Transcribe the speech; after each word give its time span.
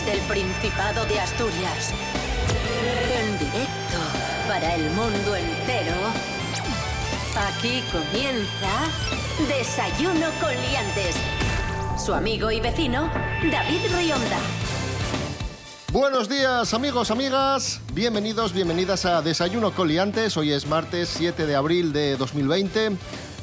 desde 0.00 0.12
el 0.12 0.20
Principado 0.22 1.04
de 1.06 1.18
Asturias. 1.18 1.92
En 3.20 3.38
directo 3.38 3.98
para 4.46 4.74
el 4.74 4.90
mundo 4.90 5.34
entero. 5.34 5.94
Aquí 7.48 7.82
comienza 7.90 8.88
Desayuno 9.48 10.28
con 10.40 10.50
Liantes. 10.50 11.16
Su 11.96 12.12
amigo 12.12 12.50
y 12.50 12.60
vecino, 12.60 13.10
David 13.50 13.80
Rionda. 13.96 14.38
Buenos 15.92 16.28
días 16.28 16.74
amigos, 16.74 17.10
amigas, 17.10 17.80
bienvenidos, 17.94 18.52
bienvenidas 18.52 19.04
a 19.04 19.22
Desayuno 19.22 19.72
con 19.72 19.88
Liantes. 19.88 20.36
Hoy 20.36 20.52
es 20.52 20.66
martes 20.66 21.08
7 21.16 21.46
de 21.46 21.56
abril 21.56 21.92
de 21.92 22.16
2020 22.16 22.96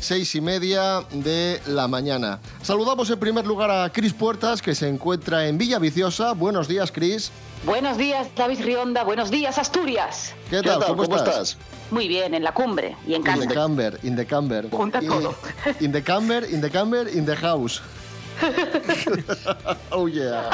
seis 0.06 0.36
y 0.36 0.42
media 0.42 1.04
de 1.12 1.60
la 1.66 1.88
mañana. 1.88 2.40
Saludamos 2.62 3.10
en 3.10 3.20
primer 3.20 3.48
lugar 3.48 3.72
a 3.72 3.90
Cris 3.90 4.14
Puertas, 4.14 4.62
que 4.62 4.76
se 4.76 4.88
encuentra 4.88 5.48
en 5.48 5.58
Villa 5.58 5.80
Viciosa. 5.80 6.34
Buenos 6.34 6.68
días, 6.68 6.92
Cris. 6.92 7.32
Buenos 7.66 7.98
días, 7.98 8.28
David 8.36 8.62
Rionda. 8.62 9.04
Buenos 9.04 9.32
días, 9.32 9.58
Asturias. 9.58 10.34
¿Qué 10.52 10.62
tal? 10.62 10.86
¿Cómo, 10.86 11.04
estás? 11.16 11.58
Muy 11.90 12.08
bien, 12.08 12.36
en 12.36 12.44
la 12.44 12.54
cumbre 12.54 12.96
y 13.08 13.16
en 13.16 13.24
casa. 13.24 13.42
In 13.42 13.48
the 13.50 13.56
camber, 13.56 14.00
in 14.04 14.16
the 14.16 14.26
camber. 14.28 14.70
Junta 14.70 15.02
todo. 15.02 15.34
In 15.80 15.92
the 15.92 16.04
camber, 16.04 16.48
in 16.48 16.62
the 16.62 16.70
camber, 16.70 17.08
in 17.08 17.26
the 17.26 17.36
house. 17.36 17.82
oh 19.92 20.08
yeah. 20.08 20.50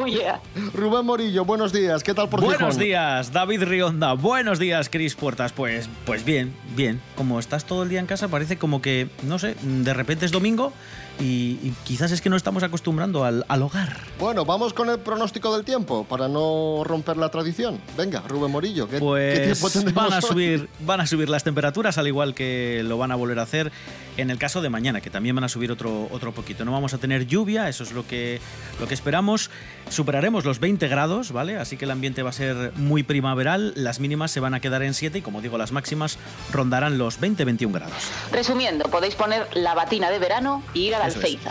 Oh 0.00 0.06
yeah. 0.06 0.40
Rubén 0.74 1.04
Morillo, 1.06 1.44
buenos 1.44 1.72
días. 1.72 2.02
¿Qué 2.02 2.14
tal 2.14 2.28
por 2.28 2.40
Buenos 2.40 2.74
Gijón? 2.74 2.78
días, 2.78 3.32
David 3.32 3.62
Rionda. 3.64 4.14
Buenos 4.14 4.58
días, 4.58 4.88
Cris 4.88 5.14
Puertas. 5.14 5.52
Pues, 5.52 5.88
pues 6.04 6.24
bien, 6.24 6.52
bien. 6.76 7.00
Como 7.16 7.38
estás 7.38 7.64
todo 7.64 7.82
el 7.82 7.88
día 7.88 8.00
en 8.00 8.06
casa, 8.06 8.28
parece 8.28 8.56
como 8.58 8.82
que, 8.82 9.08
no 9.22 9.38
sé, 9.38 9.54
de 9.62 9.94
repente 9.94 10.26
es 10.26 10.32
domingo 10.32 10.72
y, 11.20 11.58
y 11.62 11.74
quizás 11.84 12.10
es 12.12 12.20
que 12.20 12.30
no 12.30 12.36
estamos 12.36 12.62
acostumbrando 12.62 13.24
al, 13.24 13.44
al 13.48 13.62
hogar. 13.62 13.96
Bueno, 14.18 14.44
vamos 14.44 14.72
con 14.72 14.88
el 14.90 14.98
pronóstico 14.98 15.54
del 15.54 15.64
tiempo 15.64 16.04
para 16.08 16.28
no 16.28 16.82
romper 16.84 17.16
la 17.16 17.28
tradición. 17.30 17.80
Venga, 17.96 18.22
Rubén 18.26 18.50
Morillo, 18.50 18.88
¿qué, 18.88 18.98
Pues 18.98 19.38
qué 19.38 19.44
tiempo 19.46 19.70
tendremos 19.70 20.02
van 20.04 20.12
a 20.12 20.16
hoy? 20.16 20.22
subir, 20.22 20.68
van 20.80 21.00
a 21.00 21.06
subir 21.06 21.28
las 21.28 21.44
temperaturas, 21.44 21.98
al 21.98 22.08
igual 22.08 22.34
que 22.34 22.82
lo 22.84 22.98
van 22.98 23.12
a 23.12 23.14
volver 23.16 23.38
a 23.38 23.42
hacer 23.42 23.70
en 24.16 24.30
el 24.30 24.38
caso 24.38 24.60
de 24.60 24.68
mañana, 24.68 25.00
que 25.00 25.10
también 25.10 25.34
van 25.34 25.44
a 25.44 25.48
subir 25.48 25.70
otro, 25.72 26.08
otro 26.10 26.32
poquito. 26.32 26.64
No 26.64 26.71
vamos 26.72 26.94
a 26.94 26.98
tener 26.98 27.26
lluvia, 27.26 27.68
eso 27.68 27.84
es 27.84 27.92
lo 27.92 28.06
que, 28.06 28.40
lo 28.80 28.86
que 28.88 28.94
esperamos. 28.94 29.50
Superaremos 29.90 30.44
los 30.44 30.58
20 30.58 30.88
grados, 30.88 31.32
¿vale? 31.32 31.56
Así 31.58 31.76
que 31.76 31.84
el 31.84 31.90
ambiente 31.90 32.22
va 32.22 32.30
a 32.30 32.32
ser 32.32 32.72
muy 32.76 33.02
primaveral. 33.02 33.72
Las 33.76 34.00
mínimas 34.00 34.30
se 34.30 34.40
van 34.40 34.54
a 34.54 34.60
quedar 34.60 34.82
en 34.82 34.94
7 34.94 35.18
y, 35.18 35.22
como 35.22 35.40
digo, 35.42 35.58
las 35.58 35.72
máximas 35.72 36.18
rondarán 36.50 36.98
los 36.98 37.20
20-21 37.20 37.72
grados. 37.72 37.94
Resumiendo, 38.30 38.84
podéis 38.86 39.14
poner 39.14 39.46
la 39.54 39.74
batina 39.74 40.10
de 40.10 40.18
verano 40.18 40.62
y 40.74 40.86
ir 40.88 40.94
a 40.94 40.98
la 41.00 41.08
Eso 41.08 41.18
es. 41.18 41.24
alfeiza. 41.24 41.50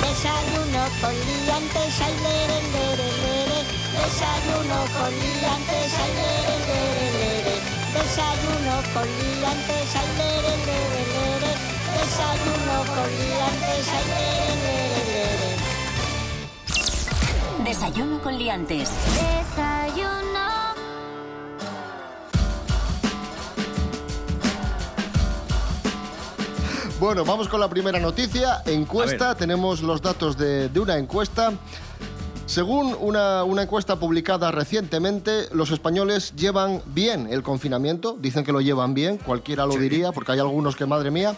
Desayuno 0.00 0.82
con 1.00 1.12
liantes, 1.12 2.00
ay, 2.00 2.14
lere, 2.22 2.58
lere, 2.74 3.08
lere. 3.22 3.60
Desayuno 3.92 4.78
con 4.98 5.10
liantes, 5.12 5.92
ay, 6.02 6.12
lere, 6.18 6.56
lere, 6.68 7.06
lere. 7.18 7.54
Desayuno 7.94 8.74
con 8.94 9.06
liantes, 9.06 9.88
ay, 10.00 10.08
lere, 10.18 10.54
lere, 10.66 11.02
lere. 11.12 11.61
Desayuno 12.02 12.84
con 12.94 13.08
liantes, 13.10 13.88
ay. 13.88 14.32
Desayuno 17.64 18.20
con 18.20 18.36
Liantes. 18.38 18.90
Desayuno. 19.14 20.40
Bueno, 26.98 27.24
vamos 27.24 27.48
con 27.48 27.60
la 27.60 27.68
primera 27.68 28.00
noticia. 28.00 28.62
Encuesta, 28.66 29.36
tenemos 29.36 29.80
los 29.82 30.02
datos 30.02 30.36
de, 30.36 30.68
de 30.68 30.80
una 30.80 30.98
encuesta. 30.98 31.52
Según 32.46 32.96
una, 33.00 33.44
una 33.44 33.62
encuesta 33.62 33.96
publicada 33.96 34.50
recientemente, 34.50 35.48
los 35.52 35.70
españoles 35.70 36.34
llevan 36.36 36.82
bien 36.86 37.28
el 37.30 37.42
confinamiento. 37.42 38.16
Dicen 38.20 38.44
que 38.44 38.52
lo 38.52 38.60
llevan 38.60 38.92
bien, 38.92 39.18
cualquiera 39.18 39.66
lo 39.66 39.76
diría, 39.76 40.12
porque 40.12 40.32
hay 40.32 40.40
algunos 40.40 40.76
que, 40.76 40.84
madre 40.84 41.10
mía. 41.10 41.36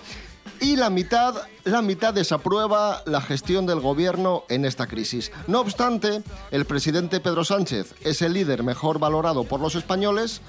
Y 0.60 0.76
la 0.76 0.90
mitad, 0.90 1.34
la 1.64 1.82
mitad 1.82 2.14
desaprueba 2.14 3.02
la 3.06 3.20
gestión 3.20 3.66
del 3.66 3.80
gobierno 3.80 4.44
en 4.48 4.64
esta 4.64 4.86
crisis. 4.86 5.32
No 5.46 5.60
obstante, 5.60 6.22
el 6.50 6.64
presidente 6.64 7.20
Pedro 7.20 7.44
Sánchez 7.44 7.94
es 8.00 8.22
el 8.22 8.32
líder 8.32 8.62
mejor 8.62 8.98
valorado 8.98 9.44
por 9.44 9.60
los 9.60 9.74
españoles 9.74 10.40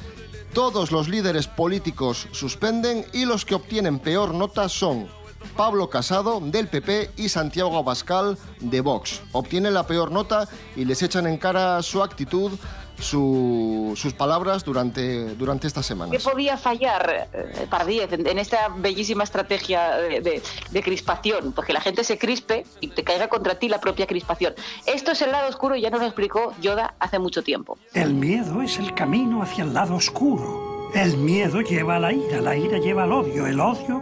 todos 0.55 0.93
los 0.93 1.09
líderes 1.09 1.47
políticos 1.47 2.29
suspenden 2.31 3.05
y 3.11 3.25
los 3.25 3.43
que 3.43 3.55
obtienen 3.55 3.99
peor 3.99 4.33
nota 4.33 4.69
son 4.69 5.09
Pablo 5.57 5.89
Casado 5.89 6.39
del 6.39 6.69
PP 6.69 7.11
y 7.17 7.27
Santiago 7.27 7.77
Abascal 7.77 8.37
de 8.61 8.79
Vox. 8.79 9.21
Obtienen 9.33 9.73
la 9.73 9.85
peor 9.85 10.11
nota 10.11 10.47
y 10.77 10.85
les 10.85 11.03
echan 11.03 11.27
en 11.27 11.37
cara 11.37 11.83
su 11.83 12.01
actitud, 12.01 12.53
su- 12.99 13.93
sus 13.95 14.13
palabras 14.13 14.63
durante, 14.63 15.35
durante 15.35 15.67
estas 15.67 15.85
¿Qué 15.85 15.87
semanas. 15.89 16.23
podía 16.23 16.57
fallar, 16.57 17.27
eh, 17.33 17.67
Pardiez, 17.69 18.11
en, 18.13 18.25
en 18.27 18.39
esta 18.39 18.69
bellísima 18.75 19.23
estrategia 19.23 19.95
de, 19.97 20.21
de- 20.21 20.41
de 20.71 20.83
crispación? 20.83 21.51
Pues 21.53 21.67
que 21.67 21.73
la 21.73 21.81
gente 21.81 22.03
se 22.03 22.17
crispe 22.17 22.65
y 22.79 22.87
te 22.89 23.03
caiga 23.03 23.27
contra 23.27 23.55
ti 23.59 23.69
la 23.69 23.79
propia 23.79 24.07
crispación. 24.07 24.53
Esto 24.85 25.11
es 25.11 25.21
el 25.21 25.31
lado 25.31 25.49
oscuro 25.49 25.75
y 25.75 25.81
ya 25.81 25.89
nos 25.89 25.99
lo 26.01 26.05
explicó 26.07 26.53
Yoda 26.61 26.95
hace 26.99 27.19
mucho 27.19 27.43
tiempo. 27.43 27.77
El 27.93 28.13
miedo 28.13 28.61
es 28.61 28.77
el 28.79 28.93
camino 28.93 29.41
hacia 29.41 29.63
el 29.63 29.73
lado 29.73 29.95
oscuro. 29.95 30.89
El 30.93 31.17
miedo 31.17 31.61
lleva 31.61 31.97
a 31.97 31.99
la 31.99 32.13
ira, 32.13 32.39
la 32.41 32.55
ira 32.55 32.77
lleva 32.77 33.03
al 33.03 33.11
odio, 33.11 33.45
el 33.47 33.59
odio 33.59 34.01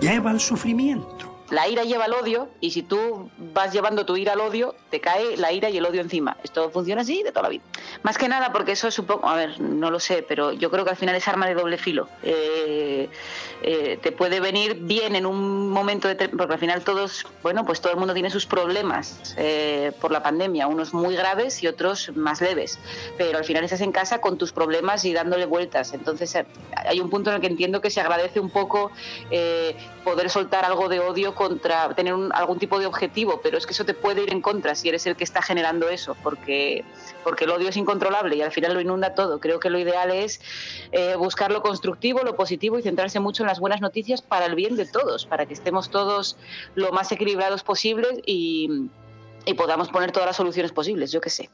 lleva 0.00 0.30
al 0.30 0.40
sufrimiento. 0.40 1.27
La 1.50 1.66
ira 1.66 1.84
lleva 1.84 2.04
al 2.04 2.12
odio 2.12 2.48
y 2.60 2.72
si 2.72 2.82
tú 2.82 3.30
vas 3.38 3.72
llevando 3.72 4.04
tu 4.04 4.16
ira 4.16 4.34
al 4.34 4.40
odio, 4.40 4.74
te 4.90 5.00
cae 5.00 5.36
la 5.38 5.50
ira 5.50 5.70
y 5.70 5.78
el 5.78 5.86
odio 5.86 6.02
encima. 6.02 6.36
Esto 6.44 6.70
funciona 6.70 7.02
así 7.02 7.22
de 7.22 7.30
toda 7.30 7.44
la 7.44 7.48
vida. 7.48 7.62
Más 8.02 8.18
que 8.18 8.28
nada 8.28 8.52
porque 8.52 8.72
eso 8.72 8.90
supongo, 8.90 9.26
a 9.26 9.34
ver, 9.34 9.58
no 9.58 9.90
lo 9.90 9.98
sé, 9.98 10.22
pero 10.26 10.52
yo 10.52 10.70
creo 10.70 10.84
que 10.84 10.90
al 10.90 10.96
final 10.96 11.14
es 11.14 11.26
arma 11.26 11.46
de 11.46 11.54
doble 11.54 11.78
filo. 11.78 12.08
Eh, 12.22 13.08
eh, 13.62 13.98
te 14.02 14.12
puede 14.12 14.40
venir 14.40 14.74
bien 14.74 15.16
en 15.16 15.24
un 15.24 15.70
momento 15.70 16.06
de 16.06 16.28
porque 16.28 16.52
al 16.52 16.60
final 16.60 16.84
todos, 16.84 17.26
bueno, 17.42 17.64
pues 17.64 17.80
todo 17.80 17.92
el 17.92 17.98
mundo 17.98 18.12
tiene 18.12 18.30
sus 18.30 18.44
problemas 18.44 19.34
eh, 19.38 19.92
por 20.00 20.10
la 20.10 20.22
pandemia, 20.22 20.66
unos 20.66 20.92
muy 20.92 21.16
graves 21.16 21.62
y 21.62 21.66
otros 21.66 22.14
más 22.14 22.42
leves. 22.42 22.78
Pero 23.16 23.38
al 23.38 23.44
final 23.44 23.64
estás 23.64 23.80
en 23.80 23.92
casa 23.92 24.20
con 24.20 24.36
tus 24.36 24.52
problemas 24.52 25.04
y 25.06 25.14
dándole 25.14 25.46
vueltas. 25.46 25.94
Entonces 25.94 26.36
hay 26.74 27.00
un 27.00 27.08
punto 27.08 27.30
en 27.30 27.36
el 27.36 27.40
que 27.40 27.46
entiendo 27.46 27.80
que 27.80 27.88
se 27.88 28.02
agradece 28.02 28.38
un 28.38 28.50
poco 28.50 28.90
poder 30.04 30.30
soltar 30.30 30.64
algo 30.64 30.88
de 30.88 31.00
odio 31.00 31.34
contra 31.38 31.94
tener 31.94 32.14
algún 32.32 32.58
tipo 32.58 32.80
de 32.80 32.86
objetivo, 32.86 33.40
pero 33.42 33.56
es 33.56 33.64
que 33.64 33.72
eso 33.72 33.84
te 33.84 33.94
puede 33.94 34.24
ir 34.24 34.32
en 34.32 34.42
contra 34.42 34.74
si 34.74 34.88
eres 34.88 35.06
el 35.06 35.14
que 35.14 35.22
está 35.22 35.40
generando 35.40 35.88
eso, 35.88 36.16
porque, 36.22 36.84
porque 37.22 37.44
el 37.44 37.50
odio 37.52 37.68
es 37.68 37.76
incontrolable 37.76 38.34
y 38.34 38.42
al 38.42 38.50
final 38.50 38.74
lo 38.74 38.80
inunda 38.80 39.14
todo. 39.14 39.38
Creo 39.38 39.60
que 39.60 39.70
lo 39.70 39.78
ideal 39.78 40.10
es 40.10 40.40
eh, 40.90 41.14
buscar 41.14 41.52
lo 41.52 41.62
constructivo, 41.62 42.22
lo 42.24 42.34
positivo 42.34 42.78
y 42.78 42.82
centrarse 42.82 43.20
mucho 43.20 43.44
en 43.44 43.46
las 43.46 43.60
buenas 43.60 43.80
noticias 43.80 44.20
para 44.20 44.46
el 44.46 44.56
bien 44.56 44.74
de 44.76 44.84
todos, 44.84 45.24
para 45.26 45.46
que 45.46 45.54
estemos 45.54 45.90
todos 45.90 46.36
lo 46.74 46.90
más 46.90 47.12
equilibrados 47.12 47.62
posibles 47.62 48.20
y, 48.26 48.88
y 49.46 49.54
podamos 49.54 49.88
poner 49.88 50.10
todas 50.10 50.26
las 50.26 50.36
soluciones 50.36 50.72
posibles, 50.72 51.12
yo 51.12 51.20
qué 51.20 51.30
sé. 51.30 51.48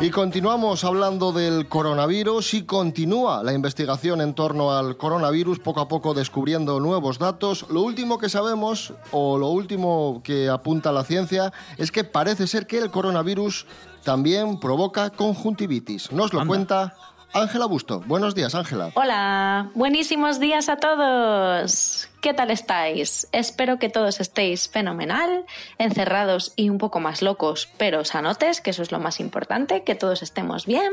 Y 0.00 0.10
continuamos 0.10 0.84
hablando 0.84 1.32
del 1.32 1.66
coronavirus 1.66 2.52
y 2.54 2.64
continúa 2.64 3.42
la 3.42 3.54
investigación 3.54 4.20
en 4.20 4.34
torno 4.34 4.72
al 4.72 4.98
coronavirus, 4.98 5.60
poco 5.60 5.80
a 5.80 5.88
poco 5.88 6.12
descubriendo 6.12 6.78
nuevos 6.78 7.18
datos. 7.18 7.64
Lo 7.70 7.80
último 7.80 8.18
que 8.18 8.28
sabemos, 8.28 8.92
o 9.12 9.38
lo 9.38 9.48
último 9.48 10.20
que 10.22 10.50
apunta 10.50 10.92
la 10.92 11.04
ciencia, 11.04 11.54
es 11.78 11.90
que 11.90 12.04
parece 12.04 12.46
ser 12.46 12.66
que 12.66 12.78
el 12.78 12.90
coronavirus 12.90 13.66
también 14.02 14.60
provoca 14.60 15.08
conjuntivitis. 15.08 16.12
Nos 16.12 16.34
lo 16.34 16.40
Anda. 16.40 16.48
cuenta 16.48 16.94
Ángela 17.32 17.66
Busto. 17.66 18.00
Buenos 18.06 18.34
días, 18.34 18.54
Ángela. 18.54 18.90
Hola, 18.94 19.70
buenísimos 19.74 20.38
días 20.40 20.68
a 20.68 20.76
todos. 20.76 22.08
¿Qué 22.20 22.32
tal 22.32 22.50
estáis? 22.50 23.28
Espero 23.32 23.78
que 23.78 23.90
todos 23.90 24.18
estéis 24.18 24.68
fenomenal, 24.68 25.44
encerrados 25.76 26.54
y 26.56 26.70
un 26.70 26.78
poco 26.78 26.98
más 26.98 27.20
locos, 27.20 27.68
pero 27.76 28.02
sanotes, 28.04 28.62
que 28.62 28.70
eso 28.70 28.82
es 28.82 28.92
lo 28.92 28.98
más 28.98 29.20
importante, 29.20 29.82
que 29.82 29.94
todos 29.94 30.22
estemos 30.22 30.64
bien. 30.64 30.90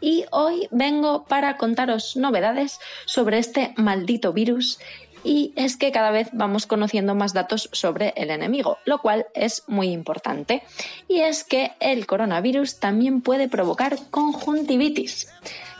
Y 0.00 0.26
hoy 0.30 0.68
vengo 0.70 1.24
para 1.24 1.56
contaros 1.56 2.14
novedades 2.16 2.78
sobre 3.04 3.38
este 3.38 3.74
maldito 3.76 4.32
virus 4.32 4.78
y 5.24 5.52
es 5.56 5.76
que 5.76 5.92
cada 5.92 6.10
vez 6.10 6.28
vamos 6.32 6.66
conociendo 6.66 7.14
más 7.14 7.32
datos 7.32 7.68
sobre 7.72 8.12
el 8.16 8.30
enemigo, 8.30 8.78
lo 8.84 8.98
cual 8.98 9.26
es 9.34 9.64
muy 9.66 9.88
importante. 9.88 10.62
Y 11.08 11.20
es 11.20 11.44
que 11.44 11.72
el 11.80 12.06
coronavirus 12.06 12.78
también 12.78 13.20
puede 13.20 13.48
provocar 13.48 13.98
conjuntivitis. 14.10 15.28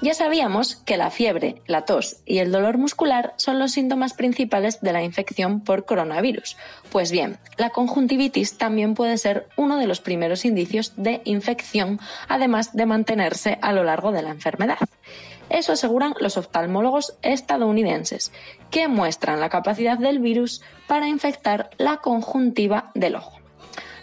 Ya 0.03 0.15
sabíamos 0.15 0.77
que 0.77 0.97
la 0.97 1.11
fiebre, 1.11 1.61
la 1.67 1.85
tos 1.85 2.17
y 2.25 2.39
el 2.39 2.51
dolor 2.51 2.79
muscular 2.79 3.35
son 3.37 3.59
los 3.59 3.73
síntomas 3.73 4.15
principales 4.15 4.81
de 4.81 4.95
la 4.95 5.03
infección 5.03 5.61
por 5.61 5.85
coronavirus. 5.85 6.57
Pues 6.91 7.13
bien, 7.13 7.39
la 7.59 7.69
conjuntivitis 7.69 8.57
también 8.57 8.95
puede 8.95 9.19
ser 9.19 9.49
uno 9.57 9.77
de 9.77 9.87
los 9.87 10.01
primeros 10.01 10.47
indicios 10.47 10.95
de 10.97 11.21
infección, 11.25 12.01
además 12.29 12.75
de 12.75 12.87
mantenerse 12.87 13.59
a 13.61 13.73
lo 13.73 13.85
largo 13.85 14.11
de 14.11 14.23
la 14.23 14.31
enfermedad. 14.31 14.79
Eso 15.51 15.73
aseguran 15.73 16.15
los 16.21 16.37
oftalmólogos 16.37 17.19
estadounidenses, 17.23 18.33
que 18.71 18.89
muestran 18.89 19.41
la 19.41 19.51
capacidad 19.51 19.99
del 19.99 20.21
virus 20.21 20.63
para 20.87 21.09
infectar 21.09 21.71
la 21.77 21.99
conjuntiva 21.99 22.93
del 22.95 23.17
ojo. 23.17 23.39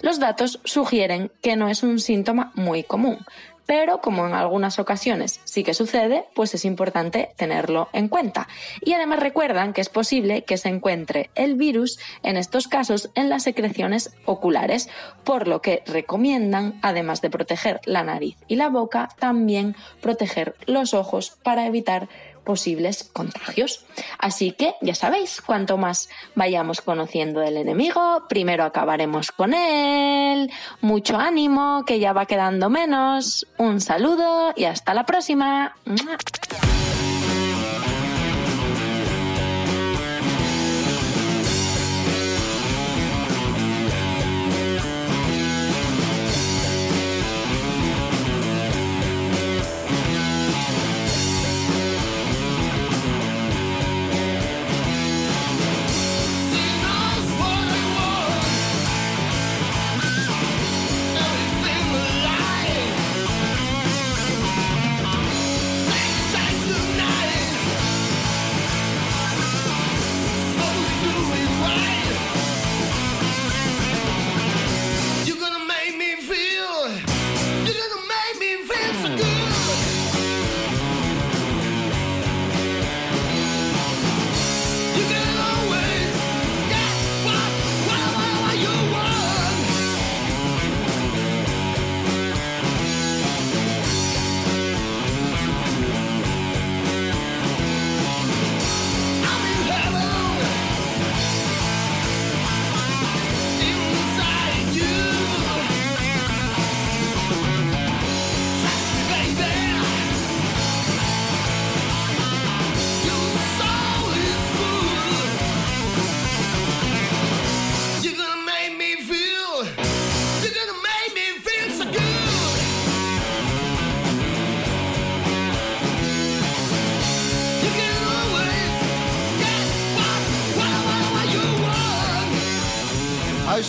Los 0.02 0.20
datos 0.20 0.60
sugieren 0.64 1.32
que 1.42 1.56
no 1.56 1.70
es 1.70 1.82
un 1.82 2.00
síntoma 2.00 2.52
muy 2.54 2.84
común, 2.84 3.26
pero 3.68 4.02
como 4.02 4.26
en 4.26 4.34
algunas 4.34 4.80
ocasiones 4.80 5.40
sí 5.44 5.64
que 5.64 5.76
sucede, 5.76 6.26
pues 6.34 6.56
es 6.56 6.66
importante 6.66 7.30
tenerlo 7.36 7.90
en 7.94 8.08
cuenta. 8.08 8.48
Y 8.82 8.94
además 8.94 9.20
recuerdan 9.20 9.74
que 9.74 9.82
es 9.82 9.90
posible 9.90 10.44
que 10.44 10.58
se 10.58 10.70
encuentre 10.70 11.30
el 11.36 11.56
virus 11.56 12.00
en 12.24 12.38
estos 12.38 12.68
casos 12.68 13.12
en 13.14 13.30
las 13.30 13.44
secreciones 13.44 14.16
oculares, 14.26 14.90
por 15.24 15.48
lo 15.48 15.62
que 15.62 15.84
recomiendan, 15.86 16.80
además 16.82 17.22
de 17.22 17.30
proteger 17.30 17.82
la 17.86 18.04
nariz 18.04 18.38
y 18.48 18.56
la 18.56 18.70
boca, 18.70 19.10
también 19.20 19.76
proteger 20.02 20.56
los 20.66 20.94
ojos 20.94 21.38
para 21.44 21.68
evitar 21.68 22.08
posibles 22.48 23.04
contagios. 23.12 23.84
Así 24.18 24.54
que 24.54 24.76
ya 24.80 24.96
sabéis, 24.96 25.42
cuanto 25.42 25.78
más 25.78 26.08
vayamos 26.34 26.80
conociendo 26.80 27.42
del 27.42 27.58
enemigo, 27.58 28.24
primero 28.30 28.64
acabaremos 28.64 29.34
con 29.34 29.54
él. 29.54 30.50
Mucho 30.80 31.18
ánimo, 31.18 31.84
que 31.86 32.00
ya 32.00 32.14
va 32.14 32.26
quedando 32.26 32.70
menos. 32.70 33.46
Un 33.58 33.82
saludo 33.82 34.54
y 34.56 34.64
hasta 34.64 34.94
la 34.94 35.06
próxima. 35.06 35.76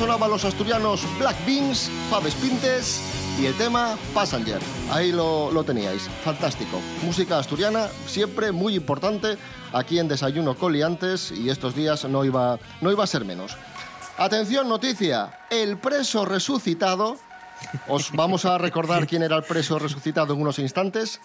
Sonaban 0.08 0.30
los 0.30 0.46
asturianos 0.46 1.02
Black 1.18 1.36
Beans, 1.44 1.90
Faves 2.08 2.34
Pintes 2.36 3.02
y 3.38 3.44
el 3.44 3.54
tema 3.58 3.94
Passenger. 4.14 4.58
Ahí 4.90 5.12
lo, 5.12 5.50
lo 5.52 5.64
teníais. 5.64 6.08
Fantástico. 6.24 6.80
Música 7.02 7.38
asturiana, 7.38 7.88
siempre 8.06 8.50
muy 8.50 8.74
importante 8.74 9.36
aquí 9.70 9.98
en 9.98 10.08
Desayuno 10.08 10.56
Coliantes 10.56 11.30
y 11.30 11.50
estos 11.50 11.74
días 11.74 12.06
no 12.06 12.24
iba, 12.24 12.58
no 12.80 12.90
iba 12.90 13.04
a 13.04 13.06
ser 13.06 13.26
menos. 13.26 13.54
Atención, 14.16 14.66
noticia. 14.66 15.40
El 15.50 15.76
preso 15.76 16.24
resucitado. 16.24 17.18
Os 17.86 18.10
vamos 18.12 18.46
a 18.46 18.56
recordar 18.56 19.06
quién 19.06 19.22
era 19.22 19.36
el 19.36 19.42
preso 19.42 19.78
resucitado 19.78 20.32
en 20.32 20.40
unos 20.40 20.58
instantes. 20.58 21.20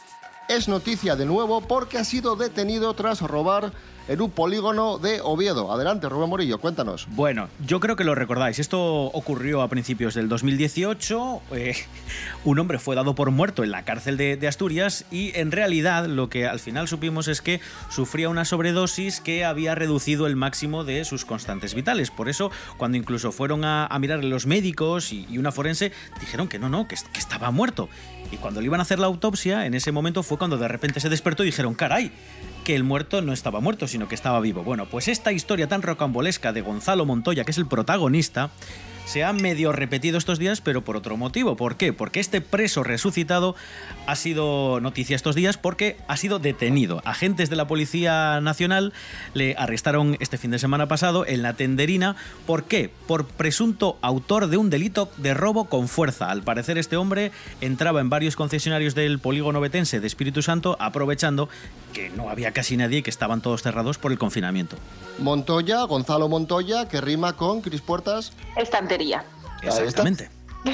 Es 0.50 0.68
noticia 0.68 1.16
de 1.16 1.26
nuevo 1.26 1.62
porque 1.62 2.00
ha 2.00 2.04
sido 2.04 2.36
detenido 2.36 2.94
tras 2.96 3.22
robar 3.22 3.72
en 4.08 4.22
un 4.22 4.32
polígono 4.32 4.98
de 4.98 5.22
Oviedo. 5.22 5.72
Adelante, 5.72 6.10
Rubén 6.10 6.30
Morillo, 6.30 6.60
cuéntanos. 6.60 7.08
Bueno, 7.12 7.50
yo 7.66 7.80
creo 7.80 7.96
que 7.96 8.04
lo 8.04 8.16
recordáis. 8.16 8.60
Esto 8.60 8.82
ocurrió 9.06 9.62
a 9.62 9.70
principios 9.70 10.14
del 10.14 10.28
2018. 10.30 11.42
eh, 11.52 11.76
un 12.44 12.60
hombre 12.60 12.80
fue 12.80 12.96
dado 12.96 13.16
por 13.16 13.32
muerto 13.32 13.64
en 13.64 13.72
la 13.72 13.86
cárcel 13.86 14.18
de, 14.18 14.36
de 14.38 14.48
Asturias 14.48 15.06
y 15.12 15.32
en 15.38 15.52
realidad 15.52 16.06
lo 16.08 16.30
que 16.30 16.48
al 16.48 16.60
final 16.60 16.88
supimos 16.88 17.28
es 17.28 17.42
que 17.42 17.62
sufría 17.90 18.30
una 18.30 18.46
sobredosis 18.46 19.22
que 19.22 19.46
había 19.46 19.76
reducido 19.76 20.28
el 20.28 20.36
máximo 20.36 20.84
de 20.84 21.06
sus 21.06 21.26
constantes 21.26 21.74
vitales. 21.74 22.12
Por 22.12 22.30
eso, 22.30 22.52
cuando 22.78 22.98
incluso 22.98 23.32
fueron 23.32 23.64
a, 23.64 23.86
a 23.86 24.00
mirar 24.00 24.24
los 24.24 24.46
médicos 24.46 25.14
y, 25.14 25.26
y 25.30 25.38
una 25.38 25.52
forense, 25.52 25.92
dijeron 26.20 26.48
que 26.48 26.60
no, 26.60 26.70
no, 26.70 26.88
que, 26.88 26.96
que 27.12 27.20
estaba 27.20 27.52
muerto. 27.52 27.90
Y 28.32 28.38
cuando 28.38 28.60
le 28.60 28.66
iban 28.66 28.80
a 28.80 28.84
hacer 28.84 29.00
la 29.00 29.08
autopsia, 29.08 29.66
en 29.66 29.74
ese 29.76 29.92
momento 29.92 30.24
fue 30.24 30.38
cuando 30.38 30.58
de 30.58 30.68
repente 30.68 31.00
se 31.00 31.10
despertó 31.10 31.44
y 31.44 31.48
dijeron, 31.48 31.76
caray, 31.76 32.12
que 32.64 32.76
el 32.76 32.84
muerto 32.84 33.22
no 33.22 33.34
estaba 33.34 33.60
muerto, 33.60 33.88
sino 33.88 34.08
que 34.08 34.16
estaba 34.16 34.40
vivo. 34.40 34.64
Bueno, 34.64 34.86
pues 34.86 35.08
esta 35.08 35.32
historia 35.32 35.68
tan 35.68 35.82
rocambolesca 35.82 36.54
de 36.54 36.62
Gonzalo 36.62 37.06
Montoya, 37.06 37.44
que 37.44 37.52
es 37.52 37.58
el 37.58 37.68
protagonista, 37.68 38.50
se 39.06 39.24
ha 39.24 39.34
medio 39.34 39.72
repetido 39.72 40.18
estos 40.18 40.40
días, 40.40 40.62
pero 40.62 40.84
por 40.84 40.98
otro 40.98 41.18
motivo. 41.18 41.56
¿Por 41.56 41.76
qué? 41.76 41.94
Porque 41.94 42.20
este 42.20 42.42
preso 42.42 42.84
resucitado 42.84 43.56
ha 44.08 44.16
sido 44.16 44.80
noticia 44.80 45.16
estos 45.16 45.36
días 45.36 45.58
porque 45.58 45.98
ha 46.08 46.18
sido 46.18 46.40
detenido. 46.40 47.02
Agentes 47.06 47.50
de 47.50 47.56
la 47.56 47.68
Policía 47.68 48.40
Nacional 48.42 48.94
le 49.34 49.56
arrestaron 49.58 50.18
este 50.20 50.38
fin 50.38 50.52
de 50.52 50.60
semana 50.60 50.88
pasado 50.88 51.26
en 51.26 51.42
la 51.42 51.54
Tenderina. 51.54 52.16
¿Por 52.46 52.64
qué? 52.64 52.90
Por 53.08 53.26
presunto 53.26 53.98
autor 54.02 54.48
de 54.48 54.58
un 54.58 54.70
delito 54.70 55.10
de 55.18 55.34
robo 55.34 55.66
con 55.66 55.88
fuerza. 55.88 56.30
Al 56.30 56.44
parecer 56.44 56.78
este 56.78 56.96
hombre 56.96 57.32
entraba 57.62 58.02
en 58.02 58.10
varios 58.10 58.36
concesionarios 58.36 58.96
del 58.96 59.20
polígono 59.20 59.60
betense 59.60 60.00
de 60.00 60.08
Espíritu 60.08 60.42
Santo 60.42 60.78
aprovechando 60.80 61.50
que 61.94 62.10
no 62.10 62.30
había 62.30 62.52
casi 62.52 62.78
nadie 62.78 63.00
y 63.00 63.04
que 63.04 63.10
estaban 63.10 63.42
todos 63.42 63.62
cerrados 63.62 63.98
por 63.98 64.12
el 64.12 64.18
confinamiento. 64.18 64.78
Montoya, 65.20 65.84
Gonzalo 65.84 66.28
Montoya, 66.28 66.88
que 66.88 67.02
rima 67.02 67.34
con 67.34 67.62
Cris 67.62 67.82
Puertas. 67.82 68.34
Estantería. 68.56 68.93
Está. 68.98 69.26
Exactamente. 69.62 70.30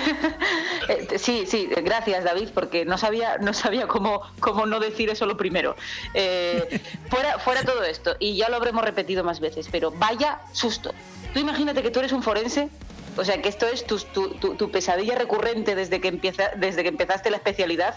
Eh, 0.88 1.19
sí, 1.19 1.45
sí, 1.45 1.67
gracias 1.83 2.23
David, 2.23 2.49
porque 2.53 2.83
no 2.85 2.97
sabía, 2.97 3.38
no 3.38 3.53
sabía 3.53 3.88
cómo, 3.88 4.21
cómo 4.39 4.65
no 4.65 4.79
decir 4.79 5.09
eso 5.09 5.25
lo 5.27 5.38
primero. 5.38 5.75
Eh, 6.15 6.81
fuera, 7.11 7.38
fuera 7.38 7.61
todo 7.63 7.83
esto, 7.83 8.15
y 8.19 8.35
ya 8.35 8.49
lo 8.49 8.55
habremos 8.55 8.83
repetido 8.83 9.23
más 9.23 9.39
veces, 9.39 9.67
pero 9.71 9.91
vaya 9.91 10.39
susto. 10.51 10.91
Tú 11.33 11.39
imagínate 11.39 11.83
que 11.83 11.91
tú 11.91 11.99
eres 11.99 12.11
un 12.11 12.23
forense, 12.23 12.69
o 13.17 13.23
sea 13.23 13.39
que 13.41 13.49
esto 13.49 13.67
es 13.67 13.85
tu, 13.85 13.99
tu- 13.99 14.33
tu- 14.35 14.55
tu 14.55 14.71
pesadilla 14.71 15.13
recurrente 15.15 15.75
desde 15.75 16.01
que, 16.01 16.07
empieza, 16.07 16.49
desde 16.55 16.81
que 16.81 16.89
empezaste 16.89 17.29
la 17.29 17.38
especialidad. 17.38 17.95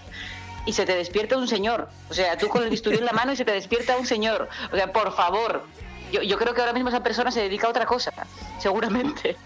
Y 0.67 0.75
se 0.75 0.85
te 0.87 0.95
despierta 0.95 1.37
un 1.38 1.49
señor. 1.49 1.88
O 2.11 2.14
sea, 2.14 2.37
tú 2.38 2.49
con 2.49 2.62
el 2.62 2.71
bisturí 2.71 2.99
en 2.99 3.05
la 3.07 3.12
mano 3.12 3.33
y 3.33 3.37
se 3.37 3.45
te 3.45 3.52
despierta 3.52 3.97
un 3.97 4.07
señor. 4.07 4.49
O 4.73 4.76
sea, 4.76 4.93
por 4.93 5.12
favor. 5.17 5.64
Yo, 6.12 6.23
yo 6.23 6.38
creo 6.38 6.55
que 6.55 6.61
ahora 6.61 6.73
mismo 6.73 6.88
esa 6.91 7.02
persona 7.02 7.31
se 7.33 7.41
dedica 7.41 7.67
a 7.67 7.71
otra 7.71 7.85
cosa, 7.87 8.12
seguramente. 8.61 9.37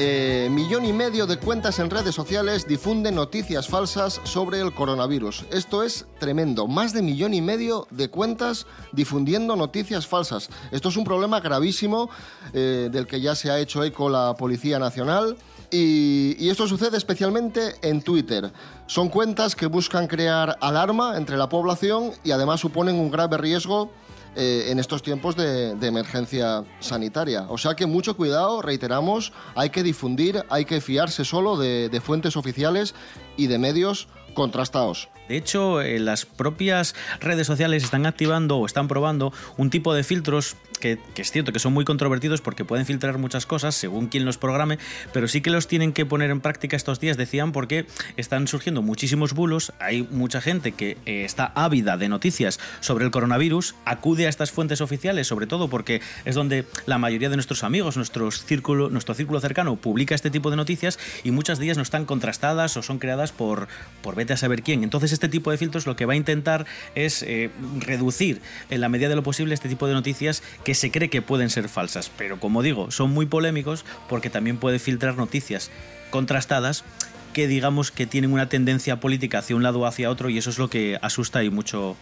Eh, 0.00 0.48
millón 0.48 0.84
y 0.84 0.92
medio 0.92 1.26
de 1.26 1.38
cuentas 1.38 1.80
en 1.80 1.90
redes 1.90 2.14
sociales 2.14 2.68
difunden 2.68 3.16
noticias 3.16 3.66
falsas 3.66 4.20
sobre 4.22 4.60
el 4.60 4.72
coronavirus. 4.72 5.46
Esto 5.50 5.82
es 5.82 6.06
tremendo. 6.20 6.68
Más 6.68 6.92
de 6.92 7.02
millón 7.02 7.34
y 7.34 7.42
medio 7.42 7.88
de 7.90 8.08
cuentas 8.08 8.68
difundiendo 8.92 9.56
noticias 9.56 10.06
falsas. 10.06 10.50
Esto 10.70 10.90
es 10.90 10.96
un 10.96 11.02
problema 11.02 11.40
gravísimo 11.40 12.10
eh, 12.52 12.88
del 12.92 13.08
que 13.08 13.20
ya 13.20 13.34
se 13.34 13.50
ha 13.50 13.58
hecho 13.58 13.82
eco 13.82 14.08
la 14.08 14.36
Policía 14.38 14.78
Nacional. 14.78 15.36
Y, 15.72 16.36
y 16.38 16.48
esto 16.48 16.68
sucede 16.68 16.96
especialmente 16.96 17.74
en 17.82 18.00
Twitter. 18.00 18.52
Son 18.86 19.08
cuentas 19.08 19.56
que 19.56 19.66
buscan 19.66 20.06
crear 20.06 20.56
alarma 20.60 21.16
entre 21.16 21.36
la 21.36 21.48
población 21.48 22.12
y 22.22 22.30
además 22.30 22.60
suponen 22.60 22.94
un 22.94 23.10
grave 23.10 23.36
riesgo 23.36 23.90
eh, 24.36 24.66
en 24.70 24.78
estos 24.78 25.02
tiempos 25.02 25.36
de, 25.36 25.70
emergencia 25.86 26.64
sanitaria. 26.80 27.46
O 27.48 27.58
sea 27.58 27.74
que 27.74 27.86
mucho 27.86 28.16
cuidado, 28.16 28.62
reiteramos, 28.62 29.32
hay 29.54 29.70
que 29.70 29.82
difundir, 29.82 30.44
hay 30.50 30.64
que 30.64 30.80
fiarse 30.80 31.24
solo 31.24 31.56
de 31.56 32.00
fuentes 32.04 32.36
oficiales 32.36 32.94
y 33.36 33.46
de 33.46 33.58
medios 33.58 34.08
contrastados. 34.34 35.08
De 35.28 35.36
hecho, 35.36 35.80
eh, 35.80 35.98
las 35.98 36.26
propias 36.26 36.94
redes 37.20 37.46
sociales 37.46 37.84
están 37.84 38.06
activando 38.06 38.58
o 38.58 38.66
están 38.66 38.88
probando 38.88 39.32
un 39.56 39.70
tipo 39.70 39.94
de 39.94 40.04
filtros 40.04 40.56
que, 40.80 40.98
es 41.16 41.30
cierto 41.30 41.52
que 41.52 41.58
son 41.58 41.72
muy 41.72 41.84
controvertidos 41.84 42.40
porque 42.40 42.64
pueden 42.64 42.86
filtrar 42.86 43.18
muchas 43.18 43.46
cosas 43.46 43.74
según 43.74 44.06
quien 44.06 44.24
los 44.24 44.38
programe, 44.38 44.78
pero 45.12 45.28
sí 45.28 45.40
que 45.40 45.50
los 45.50 45.66
tienen 45.66 45.92
que 45.92 46.06
poner 46.06 46.30
en 46.30 46.40
práctica 46.40 46.76
estos 46.76 47.00
días, 47.00 47.16
decían, 47.16 47.52
porque 47.52 47.86
están 48.16 48.46
surgiendo 48.48 48.82
muchísimos 48.82 49.34
bulos, 49.34 49.72
hay 49.80 50.02
mucha 50.10 50.40
gente 50.40 50.72
que 50.72 50.96
eh, 51.06 51.24
está 51.24 51.52
ávida 51.54 51.96
de 51.96 52.08
noticias 52.08 52.60
sobre 52.80 53.04
el 53.04 53.10
coronavirus, 53.10 53.74
acude 53.84 54.26
a 54.26 54.28
estas 54.28 54.50
fuentes 54.50 54.80
oficiales, 54.80 55.26
sobre 55.26 55.46
todo 55.46 55.68
porque 55.68 56.00
es 56.24 56.34
donde 56.34 56.64
la 56.86 56.98
mayoría 56.98 57.28
de 57.28 57.36
nuestros 57.36 57.64
amigos, 57.64 57.96
nuestro 57.96 58.30
círculo, 58.30 58.90
nuestro 58.90 59.14
círculo 59.14 59.40
cercano 59.40 59.76
publica 59.76 60.14
este 60.14 60.30
tipo 60.30 60.50
de 60.50 60.56
noticias 60.56 60.98
y 61.24 61.30
muchas 61.30 61.58
de 61.58 61.68
no 61.68 61.82
están 61.82 62.06
contrastadas 62.06 62.76
o 62.76 62.82
son 62.82 62.98
creadas 62.98 63.32
por, 63.32 63.68
por 64.00 64.14
vete 64.14 64.32
a 64.32 64.36
saber 64.38 64.62
quién. 64.62 64.84
Entonces 64.84 65.12
este 65.18 65.28
tipo 65.28 65.50
de 65.50 65.58
filtros 65.58 65.86
lo 65.86 65.96
que 65.96 66.06
va 66.06 66.12
a 66.12 66.16
intentar 66.16 66.64
es 66.94 67.22
eh, 67.22 67.50
reducir 67.80 68.40
en 68.70 68.80
la 68.80 68.88
medida 68.88 69.08
de 69.08 69.16
lo 69.16 69.22
posible 69.22 69.52
este 69.52 69.68
tipo 69.68 69.86
de 69.88 69.94
noticias 69.94 70.42
que 70.64 70.74
se 70.74 70.90
cree 70.90 71.10
que 71.10 71.22
pueden 71.22 71.50
ser 71.50 71.68
falsas. 71.68 72.10
Pero 72.16 72.38
como 72.38 72.62
digo, 72.62 72.90
son 72.90 73.10
muy 73.10 73.26
polémicos 73.26 73.84
porque 74.08 74.30
también 74.30 74.58
puede 74.58 74.78
filtrar 74.78 75.16
noticias 75.16 75.70
contrastadas 76.10 76.84
que 77.32 77.46
digamos 77.46 77.90
que 77.90 78.06
tienen 78.06 78.32
una 78.32 78.48
tendencia 78.48 79.00
política 79.00 79.38
hacia 79.38 79.56
un 79.56 79.62
lado 79.62 79.80
o 79.80 79.86
hacia 79.86 80.10
otro 80.10 80.30
y 80.30 80.38
eso 80.38 80.50
es 80.50 80.58
lo 80.58 80.70
que 80.70 80.98
asusta 81.02 81.44
y 81.44 81.50
mucho 81.50 81.96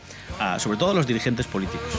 sobre 0.58 0.78
todo 0.78 0.90
a 0.90 0.94
los 0.94 1.06
dirigentes 1.06 1.46
políticos. 1.46 1.90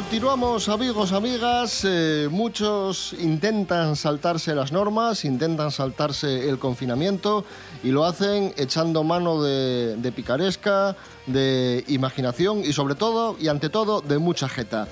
Continuamos 0.00 0.70
amigos, 0.70 1.12
amigas. 1.12 1.82
Eh, 1.84 2.26
muchos 2.30 3.14
intentan 3.20 3.96
saltarse 3.96 4.54
las 4.54 4.72
normas, 4.72 5.26
intentan 5.26 5.70
saltarse 5.70 6.48
el 6.48 6.58
confinamiento 6.58 7.44
y 7.84 7.90
lo 7.90 8.06
hacen 8.06 8.54
echando 8.56 9.04
mano 9.04 9.42
de, 9.42 10.12
picaresca, 10.16 10.96
de 11.26 11.84
imaginación 11.86 12.60
y 12.64 12.72
sobre 12.72 12.94
todo 12.94 13.36
y 13.38 13.48
ante 13.48 13.68
todo 13.68 14.00
de 14.00 14.18
mucha 14.18 14.48
jeta. 14.48 14.88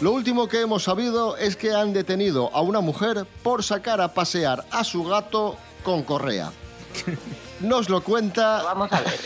Lo 0.00 0.10
último 0.10 0.48
que 0.48 0.62
hemos 0.62 0.84
sabido 0.84 1.36
es 1.36 1.54
que 1.54 1.74
han 1.74 1.92
detenido 1.92 2.48
a 2.54 2.62
una 2.62 2.80
mujer 2.80 3.26
por 3.42 3.62
sacar 3.62 4.00
a 4.00 4.14
pasear 4.14 4.64
a 4.70 4.84
su 4.84 5.04
gato 5.04 5.56
con 5.84 6.02
correa. 6.02 6.50
Nos 7.60 7.90
lo 7.90 8.02
cuenta 8.02 8.62
Vamos 8.62 8.90
a 8.92 9.00
ver. 9.00 9.20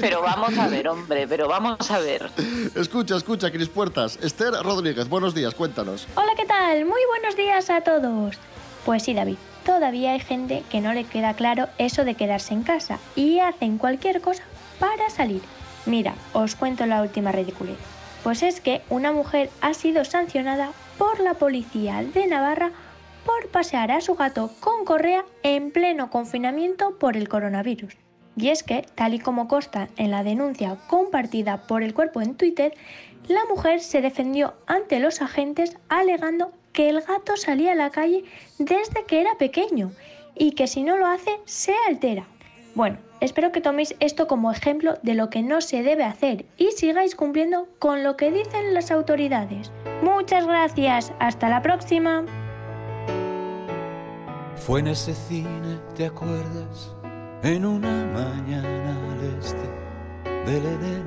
Pero 0.00 0.20
vamos 0.20 0.58
a 0.58 0.68
ver, 0.68 0.88
hombre, 0.88 1.26
pero 1.26 1.48
vamos 1.48 1.90
a 1.90 1.98
ver. 1.98 2.30
Escucha, 2.74 3.16
escucha, 3.16 3.50
Cris 3.50 3.68
Puertas. 3.68 4.18
Esther 4.22 4.52
Rodríguez, 4.62 5.08
buenos 5.08 5.34
días, 5.34 5.54
cuéntanos. 5.54 6.06
Hola, 6.14 6.32
¿qué 6.36 6.44
tal? 6.44 6.84
Muy 6.84 7.00
buenos 7.08 7.36
días 7.36 7.70
a 7.70 7.80
todos. 7.82 8.36
Pues 8.84 9.04
sí, 9.04 9.14
David, 9.14 9.36
todavía 9.64 10.12
hay 10.12 10.20
gente 10.20 10.64
que 10.70 10.80
no 10.80 10.92
le 10.92 11.04
queda 11.04 11.34
claro 11.34 11.68
eso 11.78 12.04
de 12.04 12.16
quedarse 12.16 12.52
en 12.52 12.64
casa 12.64 12.98
y 13.16 13.38
hacen 13.38 13.78
cualquier 13.78 14.20
cosa 14.20 14.42
para 14.78 15.08
salir. 15.08 15.42
Mira, 15.86 16.14
os 16.32 16.54
cuento 16.54 16.84
la 16.84 17.00
última 17.00 17.32
ridiculez. 17.32 17.78
Pues 18.22 18.42
es 18.42 18.60
que 18.60 18.82
una 18.90 19.12
mujer 19.12 19.50
ha 19.60 19.72
sido 19.72 20.04
sancionada 20.04 20.72
por 20.98 21.20
la 21.20 21.34
policía 21.34 22.02
de 22.02 22.26
Navarra 22.26 22.72
por 23.28 23.50
pasear 23.50 23.90
a 23.90 24.00
su 24.00 24.14
gato 24.14 24.50
con 24.58 24.86
correa 24.86 25.22
en 25.42 25.70
pleno 25.70 26.08
confinamiento 26.08 26.96
por 26.98 27.14
el 27.14 27.28
coronavirus. 27.28 27.94
Y 28.36 28.48
es 28.48 28.62
que, 28.62 28.86
tal 28.94 29.12
y 29.12 29.18
como 29.18 29.48
consta 29.48 29.90
en 29.98 30.10
la 30.10 30.22
denuncia 30.22 30.78
compartida 30.86 31.66
por 31.66 31.82
el 31.82 31.92
cuerpo 31.92 32.22
en 32.22 32.36
Twitter, 32.36 32.72
la 33.26 33.44
mujer 33.44 33.80
se 33.80 34.00
defendió 34.00 34.54
ante 34.66 34.98
los 34.98 35.20
agentes 35.20 35.76
alegando 35.90 36.52
que 36.72 36.88
el 36.88 37.02
gato 37.02 37.36
salía 37.36 37.72
a 37.72 37.74
la 37.74 37.90
calle 37.90 38.24
desde 38.58 39.04
que 39.06 39.20
era 39.20 39.36
pequeño 39.36 39.92
y 40.34 40.52
que 40.52 40.66
si 40.66 40.82
no 40.82 40.96
lo 40.96 41.06
hace 41.06 41.38
se 41.44 41.74
altera. 41.86 42.24
Bueno, 42.74 42.96
espero 43.20 43.52
que 43.52 43.60
toméis 43.60 43.94
esto 44.00 44.26
como 44.26 44.52
ejemplo 44.52 44.94
de 45.02 45.14
lo 45.14 45.28
que 45.28 45.42
no 45.42 45.60
se 45.60 45.82
debe 45.82 46.04
hacer 46.04 46.46
y 46.56 46.70
sigáis 46.70 47.14
cumpliendo 47.14 47.68
con 47.78 48.02
lo 48.02 48.16
que 48.16 48.30
dicen 48.30 48.72
las 48.72 48.90
autoridades. 48.90 49.70
Muchas 50.00 50.46
gracias, 50.46 51.12
hasta 51.18 51.50
la 51.50 51.60
próxima. 51.60 52.24
Fue 54.60 54.80
en 54.80 54.88
ese 54.88 55.14
cine, 55.14 55.80
¿te 55.94 56.06
acuerdas? 56.06 56.94
En 57.42 57.64
una 57.64 58.04
mañana 58.06 58.96
al 59.12 59.38
este 59.38 60.50
del 60.50 60.66
Edén. 60.66 61.04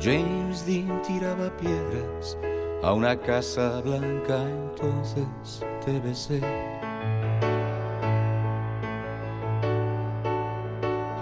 James 0.00 0.66
Dean 0.66 1.00
tiraba 1.02 1.56
piedras 1.56 2.36
a 2.82 2.92
una 2.92 3.18
casa 3.18 3.80
blanca, 3.80 4.42
entonces 4.42 5.64
te 5.84 5.98
besé. 6.00 6.40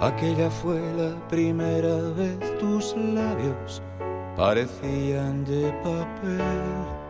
Aquella 0.01 0.49
fue 0.49 0.81
la 0.97 1.15
primera 1.29 1.95
vez 2.17 2.57
tus 2.59 2.93
labios 2.97 3.81
parecían 4.35 5.45
de 5.45 5.71
papel. 5.83 7.02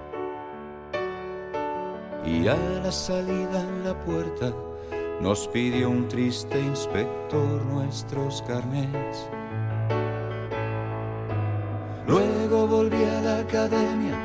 Y 2.25 2.48
a 2.48 2.56
la 2.56 2.92
salida 2.92 3.62
en 3.62 3.84
la 3.84 4.00
puerta 4.06 4.53
nos 5.22 5.48
pidió 5.50 5.89
un 5.89 6.08
triste 6.08 6.60
inspector 6.60 7.65
nuestros 7.65 8.42
carnets. 8.44 9.30
Luego 12.08 12.68
volví 12.68 13.03
a 13.03 13.22
la 13.22 13.39
academia 13.39 14.18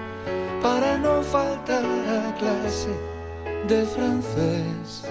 para 0.62 0.99
no 0.99 1.23
faltar 1.23 1.85
a 1.85 2.35
clase 2.38 2.90
de 3.69 3.85
francés. 3.85 5.05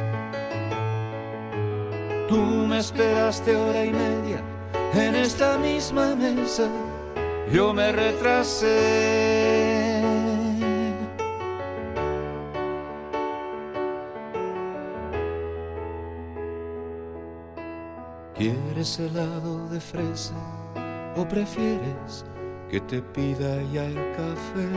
Tú 2.28 2.38
me 2.38 2.80
esperaste 2.80 3.56
hora 3.56 3.86
y 3.86 3.92
media 3.92 4.42
en 4.94 5.16
esta 5.16 5.58
misma 5.58 6.16
mesa, 6.16 6.70
yo 7.52 7.74
me 7.74 7.92
retrasé. 7.92 9.77
¿Quieres 18.38 19.00
helado 19.00 19.68
de 19.70 19.80
fresa 19.80 20.36
o 21.16 21.28
prefieres 21.28 22.24
que 22.70 22.80
te 22.80 23.02
pida 23.02 23.64
ya 23.74 23.86
el 23.86 23.96
café? 24.12 24.70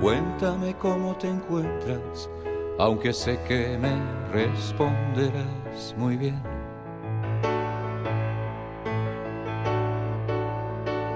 Cuéntame 0.00 0.72
cómo 0.76 1.16
te 1.16 1.26
encuentras, 1.28 2.30
aunque 2.78 3.12
sé 3.12 3.40
que 3.48 3.76
me 3.76 4.00
responderás 4.32 5.96
muy 5.98 6.16
bien. 6.16 6.40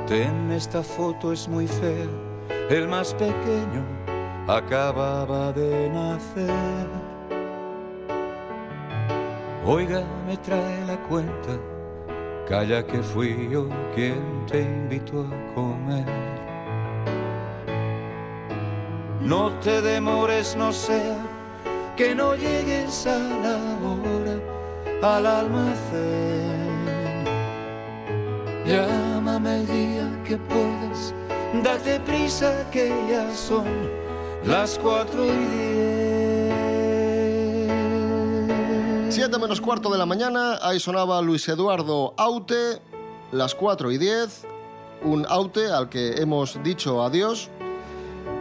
Ten 0.09 0.51
esta 0.51 0.83
foto 0.83 1.33
es 1.33 1.47
muy 1.47 1.69
fea, 1.69 2.09
el 2.69 2.89
más 2.89 3.15
pequeño 3.15 3.85
acababa 4.49 5.53
de 5.53 5.89
nacer. 5.89 7.10
Oiga, 9.67 10.03
me 10.27 10.37
trae 10.39 10.87
la 10.87 10.97
cuenta. 11.09 11.59
Calla 12.49 12.85
que 12.87 13.03
fui 13.03 13.49
yo 13.51 13.69
quien 13.95 14.47
te 14.51 14.63
invitó 14.63 15.21
a 15.21 15.55
comer. 15.55 16.07
No 19.21 19.51
te 19.61 19.83
demores, 19.83 20.57
no 20.57 20.73
sea 20.73 21.19
que 21.97 22.15
no 22.15 22.35
llegues 22.35 23.07
a 23.07 23.19
la 23.19 23.59
hora 23.85 24.37
al 25.03 25.27
almacén. 25.27 26.71
Llámame 28.65 29.57
el 29.57 29.67
día 29.67 30.23
que 30.25 30.37
puedas, 30.39 31.15
date 31.63 32.01
prisa 32.01 32.67
que 32.71 32.89
ya 33.11 33.31
son 33.35 33.67
las 34.45 34.79
cuatro 34.79 35.27
y 35.27 35.45
diez. 35.57 36.20
7 39.21 39.39
menos 39.39 39.61
cuarto 39.61 39.91
de 39.91 39.99
la 39.99 40.07
mañana, 40.07 40.59
ahí 40.63 40.81
sonaba 40.81 41.21
Luis 41.21 41.47
Eduardo 41.47 42.15
Aute, 42.17 42.81
las 43.33 43.55
4 43.55 43.93
y 43.93 43.99
10, 43.99 44.47
un 45.03 45.27
Aute 45.29 45.71
al 45.71 45.91
que 45.91 46.23
hemos 46.23 46.59
dicho 46.63 47.05
adiós 47.05 47.51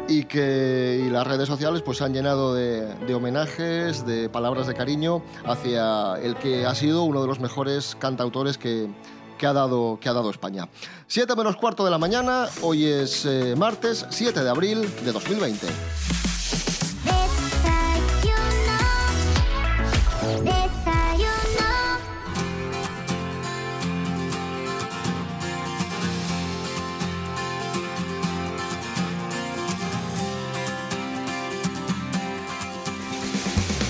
y 0.07 0.23
que 0.23 1.05
las 1.11 1.27
redes 1.27 1.49
sociales 1.49 1.81
pues 1.81 1.97
se 1.97 2.05
han 2.05 2.13
llenado 2.13 2.53
de, 2.53 2.95
de 2.95 3.13
homenajes, 3.13 4.05
de 4.05 4.29
palabras 4.29 4.67
de 4.67 4.73
cariño 4.73 5.21
hacia 5.43 6.15
el 6.15 6.37
que 6.37 6.65
ha 6.65 6.73
sido 6.75 7.03
uno 7.03 7.21
de 7.21 7.27
los 7.27 7.41
mejores 7.41 7.97
cantautores 7.99 8.57
que, 8.57 8.87
que 9.37 9.47
ha 9.47 9.51
dado, 9.51 9.99
que 9.99 10.07
ha 10.07 10.13
dado 10.13 10.29
España. 10.29 10.69
7 11.07 11.35
menos 11.35 11.57
cuarto 11.57 11.83
de 11.83 11.91
la 11.91 11.97
mañana, 11.97 12.47
hoy 12.61 12.85
es 12.85 13.25
eh, 13.25 13.53
martes 13.57 14.05
7 14.11 14.41
de 14.41 14.49
abril 14.49 14.89
de 15.03 15.11
2020. 15.11 15.67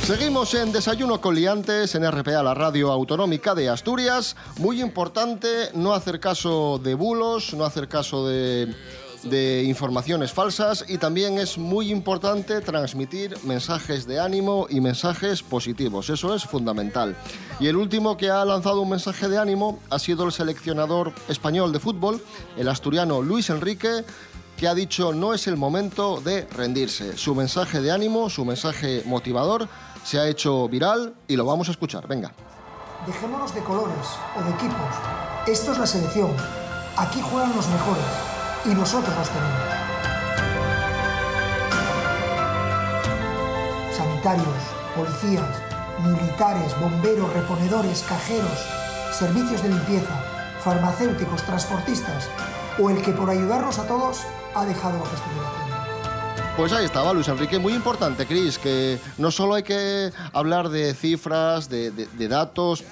Seguimos 0.09 0.55
en 0.55 0.71
Desayuno 0.71 1.21
con 1.21 1.35
Liantes 1.35 1.93
en 1.93 2.03
RPA, 2.11 2.41
la 2.41 2.55
radio 2.55 2.91
autonómica 2.91 3.53
de 3.53 3.69
Asturias. 3.69 4.35
Muy 4.57 4.81
importante 4.81 5.69
no 5.75 5.93
hacer 5.93 6.19
caso 6.19 6.79
de 6.79 6.95
bulos, 6.95 7.53
no 7.53 7.63
hacer 7.63 7.87
caso 7.87 8.27
de, 8.27 8.73
de 9.21 9.63
informaciones 9.65 10.31
falsas 10.31 10.83
y 10.87 10.97
también 10.97 11.37
es 11.37 11.59
muy 11.59 11.91
importante 11.91 12.59
transmitir 12.61 13.37
mensajes 13.43 14.07
de 14.07 14.19
ánimo 14.19 14.65
y 14.67 14.81
mensajes 14.81 15.43
positivos. 15.43 16.09
Eso 16.09 16.33
es 16.33 16.43
fundamental. 16.43 17.15
Y 17.59 17.67
el 17.67 17.75
último 17.75 18.17
que 18.17 18.31
ha 18.31 18.43
lanzado 18.45 18.81
un 18.81 18.89
mensaje 18.89 19.29
de 19.29 19.37
ánimo 19.37 19.79
ha 19.91 19.99
sido 19.99 20.25
el 20.25 20.31
seleccionador 20.31 21.13
español 21.27 21.71
de 21.71 21.79
fútbol, 21.79 22.19
el 22.57 22.67
asturiano 22.67 23.21
Luis 23.21 23.51
Enrique 23.51 24.03
que 24.59 24.67
ha 24.67 24.75
dicho 24.75 25.13
no 25.13 25.33
es 25.33 25.47
el 25.47 25.55
momento 25.55 26.19
de 26.19 26.45
rendirse. 26.47 27.17
Su 27.17 27.33
mensaje 27.33 27.79
de 27.79 27.91
ánimo, 27.91 28.29
su 28.29 28.43
mensaje 28.43 29.03
motivador, 29.05 29.69
se 30.09 30.19
ha 30.19 30.25
hecho 30.25 30.67
viral 30.67 31.13
y 31.27 31.35
lo 31.35 31.45
vamos 31.45 31.67
a 31.67 31.71
escuchar. 31.71 32.07
Venga. 32.07 32.33
Dejémonos 33.05 33.53
de 33.53 33.61
colores 33.61 34.07
o 34.35 34.41
de 34.41 34.49
equipos. 34.49 34.89
Esto 35.45 35.71
es 35.71 35.77
la 35.77 35.85
selección. 35.85 36.35
Aquí 36.97 37.21
juegan 37.21 37.55
los 37.55 37.67
mejores 37.67 38.05
y 38.65 38.69
nosotros 38.69 39.15
los 39.15 39.29
tenemos. 39.29 39.59
Sanitarios, 43.95 44.63
policías, 44.95 45.61
militares, 46.03 46.73
bomberos, 46.81 47.31
reponedores, 47.31 48.01
cajeros, 48.01 48.65
servicios 49.11 49.61
de 49.61 49.69
limpieza, 49.69 50.15
farmacéuticos, 50.63 51.43
transportistas 51.43 52.27
o 52.79 52.89
el 52.89 52.99
que 53.03 53.11
por 53.11 53.29
ayudarnos 53.29 53.77
a 53.77 53.85
todos 53.85 54.21
ha 54.55 54.65
dejado 54.65 55.03
estuviera 55.03 55.49
haciendo. 55.49 55.68
Pues 56.57 56.73
ahí 56.73 56.85
estaba 56.85 57.13
Luis 57.13 57.27
Enrique, 57.27 57.57
muy 57.57 57.73
importante, 57.73 58.25
Cris, 58.25 58.57
que 58.57 58.99
no 59.17 59.31
solo 59.31 59.55
hay 59.55 59.63
que 59.63 60.11
hablar 60.33 60.69
de 60.69 60.93
cifras, 60.93 61.69
de, 61.69 62.07
datos, 62.27 62.83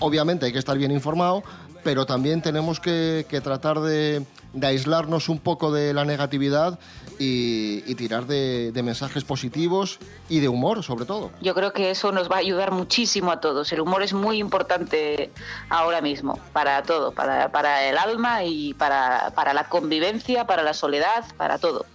obviamente 0.00 0.46
hay 0.46 0.52
que 0.52 0.58
estar 0.58 0.76
bien 0.76 0.90
informado, 0.90 1.44
pero 1.84 2.04
también 2.04 2.42
tenemos 2.42 2.80
que, 2.80 3.24
tratar 3.44 3.78
de, 3.80 4.24
aislarnos 4.60 5.28
un 5.28 5.38
poco 5.38 5.70
de 5.70 5.94
la 5.94 6.04
negatividad 6.04 6.80
y, 7.18 7.94
tirar 7.94 8.26
de, 8.26 8.72
mensajes 8.82 9.22
positivos 9.22 10.00
y 10.28 10.40
de 10.40 10.48
humor, 10.48 10.82
sobre 10.82 11.04
todo. 11.04 11.30
Yo 11.40 11.54
creo 11.54 11.72
que 11.72 11.90
eso 11.90 12.10
nos 12.10 12.28
va 12.28 12.36
a 12.36 12.40
ayudar 12.40 12.72
muchísimo 12.72 13.30
a 13.30 13.40
todos. 13.40 13.72
El 13.72 13.82
humor 13.82 14.02
es 14.02 14.14
muy 14.14 14.38
importante 14.38 15.30
ahora 15.68 16.00
mismo, 16.00 16.40
para 16.52 16.82
todo, 16.82 17.12
para, 17.12 17.88
el 17.88 17.98
alma 17.98 18.42
y 18.42 18.74
para 18.74 19.54
la 19.54 19.68
convivencia, 19.68 20.44
para 20.44 20.64
la 20.64 20.74
soledad, 20.74 21.24
para 21.36 21.58
todo. 21.58 21.86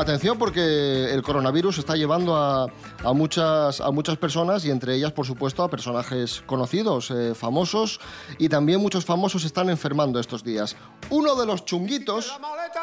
Atención 0.00 0.38
porque 0.38 1.12
el 1.12 1.20
coronavirus 1.20 1.76
está 1.76 1.94
llevando 1.94 2.34
a, 2.34 2.68
a 3.04 3.12
muchas, 3.12 3.82
a 3.82 3.90
muchas 3.90 4.16
personas 4.16 4.64
y 4.64 4.70
entre 4.70 4.94
ellas, 4.94 5.12
por 5.12 5.26
supuesto, 5.26 5.62
a 5.62 5.68
personajes 5.68 6.42
conocidos, 6.46 7.10
eh, 7.10 7.34
famosos 7.34 8.00
y 8.38 8.48
también 8.48 8.80
muchos 8.80 9.04
famosos 9.04 9.44
están 9.44 9.68
enfermando 9.68 10.18
estos 10.18 10.42
días. 10.42 10.74
Uno 11.10 11.34
de 11.36 11.44
los 11.44 11.66
chunguitos, 11.66 12.32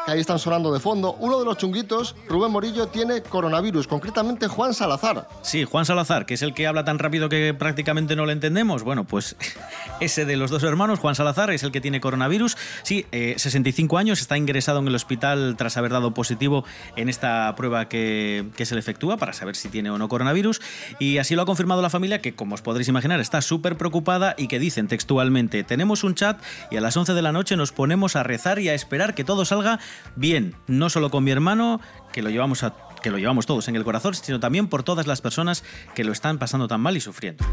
que 0.06 0.12
ahí 0.12 0.20
están 0.20 0.38
sonando 0.38 0.72
de 0.72 0.78
fondo, 0.78 1.16
uno 1.18 1.40
de 1.40 1.44
los 1.44 1.56
chunguitos, 1.56 2.14
Rubén 2.28 2.52
Morillo, 2.52 2.86
tiene 2.86 3.20
coronavirus, 3.20 3.88
concretamente 3.88 4.46
Juan 4.46 4.72
Salazar. 4.72 5.28
Sí, 5.42 5.64
Juan 5.64 5.86
Salazar, 5.86 6.24
que 6.24 6.34
es 6.34 6.42
el 6.42 6.54
que 6.54 6.68
habla 6.68 6.84
tan 6.84 7.00
rápido 7.00 7.28
que 7.28 7.52
prácticamente 7.52 8.14
no 8.14 8.26
lo 8.26 8.32
entendemos. 8.32 8.84
Bueno, 8.84 9.02
pues 9.02 9.34
ese 10.00 10.24
de 10.24 10.36
los 10.36 10.52
dos 10.52 10.62
hermanos, 10.62 11.00
Juan 11.00 11.16
Salazar, 11.16 11.50
es 11.50 11.64
el 11.64 11.72
que 11.72 11.80
tiene 11.80 12.00
coronavirus. 12.00 12.56
Sí, 12.84 13.06
eh, 13.10 13.34
65 13.38 13.98
años, 13.98 14.20
está 14.20 14.36
ingresado 14.36 14.78
en 14.78 14.86
el 14.86 14.94
hospital 14.94 15.56
tras 15.58 15.76
haber 15.76 15.90
dado 15.90 16.14
positivo 16.14 16.64
en 16.94 17.07
esta 17.08 17.54
prueba 17.56 17.88
que, 17.88 18.46
se 18.58 18.74
le 18.74 18.80
efectúa 18.80 19.16
para 19.16 19.32
saber 19.32 19.56
si 19.56 19.68
tiene 19.68 19.90
o 19.90 19.98
no 19.98 20.08
coronavirus. 20.08 20.60
Y 20.98 21.18
así 21.18 21.34
lo 21.34 21.42
ha 21.42 21.46
confirmado 21.46 21.82
la 21.82 21.90
familia, 21.90 22.20
que 22.20 22.34
como 22.34 22.54
os 22.54 22.62
podréis 22.62 22.88
imaginar, 22.88 23.20
está 23.20 23.40
súper 23.40 23.76
preocupada 23.76 24.34
y 24.36 24.48
que 24.48 24.58
dicen 24.58 24.88
textualmente, 24.88 25.64
tenemos 25.64 26.04
un 26.04 26.14
chat 26.14 26.40
y 26.70 26.76
a 26.76 26.80
las 26.80 26.96
11 26.96 27.14
de 27.14 27.22
la 27.22 27.32
noche 27.32 27.56
nos 27.56 27.72
ponemos 27.72 28.16
a 28.16 28.22
rezar 28.22 28.58
y 28.58 28.68
a 28.68 28.74
esperar 28.74 29.14
que 29.14 29.24
todo 29.24 29.44
salga 29.44 29.78
bien, 30.16 30.54
no 30.66 30.90
solo 30.90 31.10
con 31.10 31.24
mi 31.24 31.30
hermano, 31.30 31.80
que 32.12 32.22
lo 32.22 32.30
llevamos 32.30 32.64
que 33.02 33.10
lo 33.10 33.18
llevamos 33.18 33.46
todos 33.46 33.68
en 33.68 33.76
el 33.76 33.84
corazón, 33.84 34.14
sino 34.14 34.40
también 34.40 34.66
por 34.66 34.82
todas 34.82 35.06
las 35.06 35.20
personas 35.20 35.62
que 35.94 36.04
lo 36.04 36.12
están 36.12 36.38
pasando 36.38 36.66
tan 36.66 36.80
mal 36.80 36.96
y 36.96 37.00
sufriendo. 37.00 37.44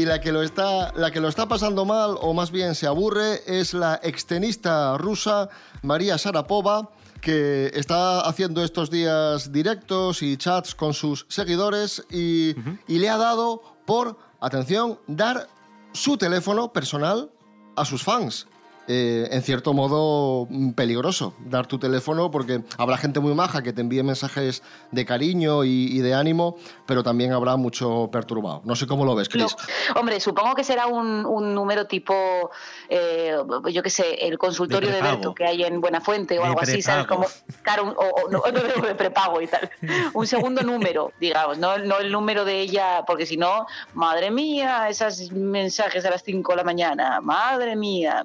Y 0.00 0.06
la 0.06 0.18
que, 0.18 0.32
lo 0.32 0.42
está, 0.42 0.94
la 0.94 1.10
que 1.10 1.20
lo 1.20 1.28
está 1.28 1.46
pasando 1.46 1.84
mal, 1.84 2.16
o 2.22 2.32
más 2.32 2.50
bien 2.50 2.74
se 2.74 2.86
aburre, 2.86 3.42
es 3.46 3.74
la 3.74 4.00
extenista 4.02 4.96
rusa 4.96 5.50
María 5.82 6.16
Sarapova, 6.16 6.88
que 7.20 7.70
está 7.74 8.22
haciendo 8.22 8.64
estos 8.64 8.90
días 8.90 9.52
directos 9.52 10.22
y 10.22 10.38
chats 10.38 10.74
con 10.74 10.94
sus 10.94 11.26
seguidores 11.28 12.02
y, 12.10 12.54
y 12.88 12.98
le 12.98 13.10
ha 13.10 13.18
dado 13.18 13.60
por, 13.84 14.16
atención, 14.40 14.98
dar 15.06 15.48
su 15.92 16.16
teléfono 16.16 16.72
personal 16.72 17.30
a 17.76 17.84
sus 17.84 18.02
fans. 18.02 18.46
Eh, 18.88 19.28
en 19.30 19.42
cierto 19.42 19.72
modo 19.72 20.48
mm, 20.50 20.70
peligroso 20.72 21.34
dar 21.44 21.66
tu 21.66 21.78
teléfono 21.78 22.28
porque 22.32 22.62
habrá 22.76 22.96
gente 22.96 23.20
muy 23.20 23.34
maja 23.34 23.62
que 23.62 23.72
te 23.72 23.82
envíe 23.82 24.02
mensajes 24.02 24.64
de 24.90 25.04
cariño 25.04 25.62
y, 25.64 25.68
y 25.92 25.98
de 26.00 26.12
ánimo, 26.14 26.56
pero 26.86 27.04
también 27.04 27.32
habrá 27.32 27.54
mucho 27.56 28.08
perturbado. 28.10 28.62
No 28.64 28.74
sé 28.74 28.88
cómo 28.88 29.04
lo 29.04 29.14
ves, 29.14 29.28
Chris. 29.28 29.54
No, 29.94 30.00
hombre, 30.00 30.18
supongo 30.18 30.54
que 30.56 30.64
será 30.64 30.88
un, 30.88 31.24
un 31.24 31.54
número 31.54 31.86
tipo, 31.86 32.50
eh, 32.88 33.36
yo 33.70 33.82
qué 33.82 33.90
sé, 33.90 34.26
el 34.26 34.38
consultorio 34.38 34.88
De 34.90 34.96
de. 34.96 35.02
Berto 35.02 35.34
que 35.34 35.44
hay 35.44 35.62
en 35.62 35.80
Buenafuente 35.80 36.38
o 36.38 36.42
De 36.42 36.48
algo 36.48 36.60
así, 36.60 36.82
¿sabes? 36.82 37.06
Como, 37.06 37.26
claro, 37.62 37.84
un- 37.84 37.90
o, 37.90 37.94
o- 38.26 38.28
no, 38.30 38.42
no, 38.52 38.86
de 38.86 38.94
prepago 38.96 39.40
y 39.40 39.46
tal. 39.46 39.70
Un 40.14 40.26
segundo 40.26 40.62
número, 40.62 41.12
digamos, 41.20 41.58
no, 41.58 41.78
no 41.78 41.98
el 41.98 42.10
número 42.10 42.44
de 42.44 42.58
ella, 42.60 43.04
porque 43.06 43.24
si 43.26 43.36
no, 43.36 43.66
madre 43.94 44.32
mía, 44.32 44.88
esos 44.88 45.30
mensajes 45.30 46.04
a 46.04 46.10
las 46.10 46.24
5 46.24 46.52
de 46.52 46.56
la 46.56 46.64
mañana, 46.64 47.20
madre 47.20 47.76
mía. 47.76 48.24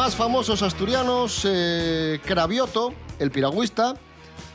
Más 0.00 0.16
famosos 0.16 0.62
asturianos, 0.62 1.42
eh, 1.44 2.20
Cravioto, 2.24 2.94
el 3.18 3.30
piragüista, 3.30 3.96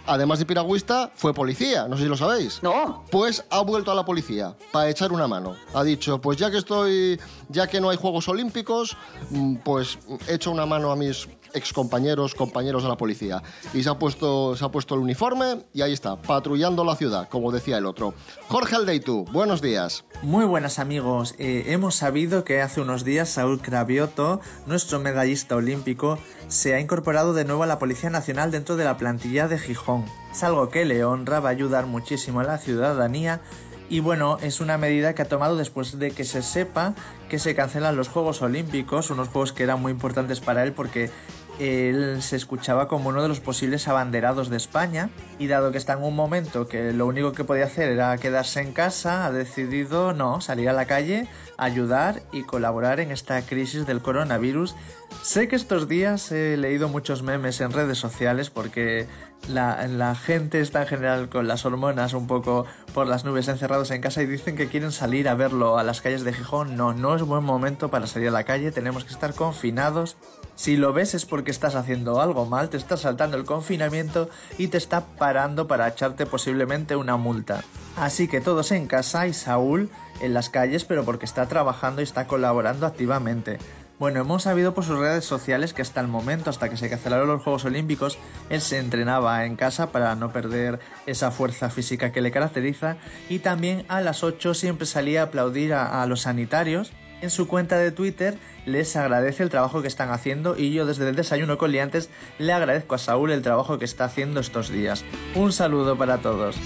además 0.07 0.39
de 0.39 0.47
piragüista, 0.47 1.11
fue 1.13 1.35
policía, 1.35 1.87
no 1.87 1.97
sé 1.97 2.03
si 2.03 2.09
lo 2.09 2.17
sabéis. 2.17 2.63
No. 2.63 3.05
Pues 3.11 3.45
ha 3.51 3.61
vuelto 3.61 3.91
a 3.91 3.95
la 3.95 4.03
policía 4.03 4.55
para 4.71 4.89
echar 4.89 5.11
una 5.11 5.27
mano. 5.27 5.55
Ha 5.75 5.83
dicho, 5.83 6.19
pues 6.19 6.39
ya 6.39 6.49
que 6.49 6.57
estoy, 6.57 7.21
ya 7.49 7.67
que 7.67 7.79
no 7.79 7.91
hay 7.91 7.97
Juegos 7.97 8.27
Olímpicos, 8.27 8.97
mm, 9.29 9.57
pues 9.57 9.99
echo 10.27 10.49
una 10.49 10.65
mano 10.65 10.91
a 10.91 10.95
mis 10.95 11.27
excompañeros, 11.55 12.35
compañeros 12.35 12.83
de 12.83 12.89
la 12.89 12.97
policía. 12.97 13.41
Y 13.73 13.83
se 13.83 13.89
ha 13.89 13.97
puesto, 13.97 14.55
se 14.55 14.63
ha 14.63 14.69
puesto 14.69 14.95
el 14.95 15.01
uniforme 15.01 15.65
y 15.73 15.81
ahí 15.81 15.93
está, 15.93 16.21
patrullando 16.21 16.83
la 16.83 16.95
ciudad, 16.95 17.27
como 17.29 17.51
decía 17.51 17.77
el 17.77 17.85
otro. 17.85 18.13
Jorge 18.47 18.75
Aldeitu, 18.75 19.25
buenos 19.31 19.61
días. 19.61 20.05
Muy 20.21 20.45
buenas 20.45 20.79
amigos, 20.79 21.35
Eh, 21.37 21.65
hemos 21.67 21.95
sabido 21.95 22.43
que 22.43 22.61
hace 22.61 22.81
unos 22.81 23.03
días 23.03 23.29
Saúl 23.29 23.61
Cravioto, 23.61 24.39
nuestro 24.65 24.99
medallista 24.99 25.55
olímpico, 25.55 26.17
se 26.47 26.73
ha 26.73 26.79
incorporado 26.79 27.33
de 27.33 27.45
nuevo 27.45 27.63
a 27.63 27.67
la 27.67 27.79
Policía 27.79 28.09
Nacional 28.09 28.51
dentro 28.51 28.75
de 28.75 28.85
la 28.85 28.97
plantilla 28.97 29.47
de 29.47 29.57
Gijón. 29.57 30.05
Es 30.31 30.43
algo 30.43 30.69
que 30.69 30.85
le 30.85 31.03
honra, 31.03 31.39
va 31.39 31.49
a 31.49 31.51
ayudar 31.51 31.85
muchísimo 31.85 32.39
a 32.39 32.43
la 32.43 32.57
ciudadanía 32.57 33.41
y 33.87 33.99
bueno, 33.99 34.37
es 34.41 34.61
una 34.61 34.77
medida 34.77 35.13
que 35.13 35.21
ha 35.21 35.27
tomado 35.27 35.57
después 35.57 35.99
de 35.99 36.11
que 36.11 36.23
se 36.23 36.41
sepa 36.41 36.95
que 37.29 37.37
se 37.37 37.55
cancelan 37.55 37.95
los 37.95 38.07
Juegos 38.07 38.41
Olímpicos, 38.41 39.09
unos 39.09 39.29
juegos 39.29 39.53
que 39.53 39.63
eran 39.63 39.81
muy 39.81 39.91
importantes 39.91 40.39
para 40.39 40.63
él 40.63 40.73
porque 40.73 41.11
él 41.59 42.21
se 42.21 42.35
escuchaba 42.35 42.87
como 42.87 43.09
uno 43.09 43.21
de 43.21 43.27
los 43.27 43.39
posibles 43.39 43.87
abanderados 43.87 44.49
de 44.49 44.57
España 44.57 45.09
y 45.39 45.47
dado 45.47 45.71
que 45.71 45.77
está 45.77 45.93
en 45.93 46.03
un 46.03 46.15
momento 46.15 46.67
que 46.67 46.91
lo 46.91 47.05
único 47.05 47.31
que 47.31 47.43
podía 47.43 47.65
hacer 47.65 47.89
era 47.91 48.17
quedarse 48.17 48.61
en 48.61 48.73
casa, 48.73 49.25
ha 49.25 49.31
decidido 49.31 50.13
no, 50.13 50.41
salir 50.41 50.69
a 50.69 50.73
la 50.73 50.85
calle, 50.85 51.27
ayudar 51.57 52.21
y 52.31 52.43
colaborar 52.43 52.99
en 52.99 53.11
esta 53.11 53.41
crisis 53.41 53.85
del 53.85 54.01
coronavirus. 54.01 54.75
Sé 55.21 55.47
que 55.47 55.55
estos 55.55 55.87
días 55.87 56.31
he 56.31 56.57
leído 56.57 56.89
muchos 56.89 57.23
memes 57.23 57.61
en 57.61 57.71
redes 57.71 57.97
sociales 57.97 58.49
porque 58.49 59.07
la, 59.47 60.15
gente 60.15 60.59
está 60.59 60.81
en 60.81 60.87
general 60.87 61.29
con 61.29 61.47
las 61.47 61.65
hormonas 61.65 62.13
un 62.13 62.27
poco 62.27 62.65
por 62.93 63.07
las 63.07 63.25
nubes 63.25 63.47
encerrados 63.47 63.91
en 63.91 64.01
casa 64.01 64.21
y 64.21 64.25
dicen 64.25 64.55
que 64.55 64.67
quieren 64.67 64.91
salir 64.91 65.29
a 65.29 65.35
verlo 65.35 65.77
a 65.77 65.83
las 65.83 66.01
calles 66.01 66.23
de 66.23 66.33
Gijón. 66.33 66.75
No, 66.75 66.93
no 66.93 67.15
es 67.15 67.21
buen 67.21 67.43
momento 67.43 67.89
para 67.89 68.07
salir 68.07 68.29
a 68.29 68.31
la 68.31 68.43
calle, 68.43 68.71
tenemos 68.71 69.03
que 69.03 69.13
estar 69.13 69.33
confinados. 69.33 70.17
Si 70.55 70.77
lo 70.77 70.93
ves 70.93 71.13
es 71.13 71.25
porque 71.25 71.51
estás 71.51 71.75
haciendo 71.75 72.21
algo 72.21 72.45
mal, 72.45 72.69
te 72.69 72.77
estás 72.77 73.01
saltando 73.01 73.37
el 73.37 73.45
confinamiento 73.45 74.29
y 74.57 74.67
te 74.67 74.77
está 74.77 75.05
parando 75.05 75.67
para 75.67 75.87
echarte 75.87 76.25
posiblemente 76.25 76.95
una 76.95 77.17
multa. 77.17 77.63
Así 77.97 78.27
que 78.27 78.41
todos 78.41 78.71
en 78.71 78.87
casa 78.87 79.27
y 79.27 79.33
Saúl 79.33 79.89
en 80.21 80.33
las 80.33 80.49
calles, 80.49 80.85
pero 80.85 81.03
porque 81.03 81.25
está 81.25 81.47
trabajando 81.47 82.01
y 82.01 82.05
está 82.05 82.27
colaborando 82.27 82.85
activamente. 82.85 83.59
Bueno, 83.97 84.19
hemos 84.19 84.43
sabido 84.43 84.73
por 84.73 84.83
sus 84.83 84.99
redes 84.99 85.23
sociales 85.23 85.73
que 85.73 85.81
hasta 85.81 86.01
el 86.01 86.09
momento, 86.09 86.49
hasta 86.49 86.69
que 86.69 86.75
se 86.75 86.89
cancelaron 86.89 87.29
los 87.29 87.41
Juegos 87.41 87.63
Olímpicos, 87.63 88.17
él 88.49 88.59
se 88.59 88.77
entrenaba 88.77 89.45
en 89.45 89.55
casa 89.55 89.93
para 89.93 90.15
no 90.15 90.33
perder 90.33 90.79
esa 91.05 91.31
fuerza 91.31 91.69
física 91.69 92.11
que 92.11 92.19
le 92.19 92.31
caracteriza 92.31 92.97
y 93.29 93.39
también 93.39 93.85
a 93.87 94.01
las 94.01 94.21
8 94.23 94.53
siempre 94.53 94.85
salía 94.85 95.21
a 95.21 95.25
aplaudir 95.25 95.73
a, 95.73 96.05
los 96.07 96.21
sanitarios. 96.21 96.91
En 97.21 97.29
su 97.29 97.47
cuenta 97.47 97.77
de 97.77 97.91
Twitter 97.91 98.37
les 98.65 98.97
agradece 98.97 99.43
el 99.43 99.49
trabajo 99.49 99.81
que 99.81 99.87
están 99.87 100.11
haciendo 100.11 100.57
y 100.57 100.73
yo 100.73 100.85
desde 100.85 101.07
el 101.07 101.15
desayuno 101.15 101.57
con 101.57 101.71
liantes 101.71 102.09
le 102.37 102.51
agradezco 102.51 102.95
a 102.95 102.97
Saúl 102.97 103.31
el 103.31 103.41
trabajo 103.41 103.79
que 103.79 103.85
está 103.85 104.03
haciendo 104.03 104.41
estos 104.41 104.69
días. 104.69 105.05
Un 105.35 105.53
saludo 105.53 105.97
para 105.97 106.17
todos. 106.17 106.57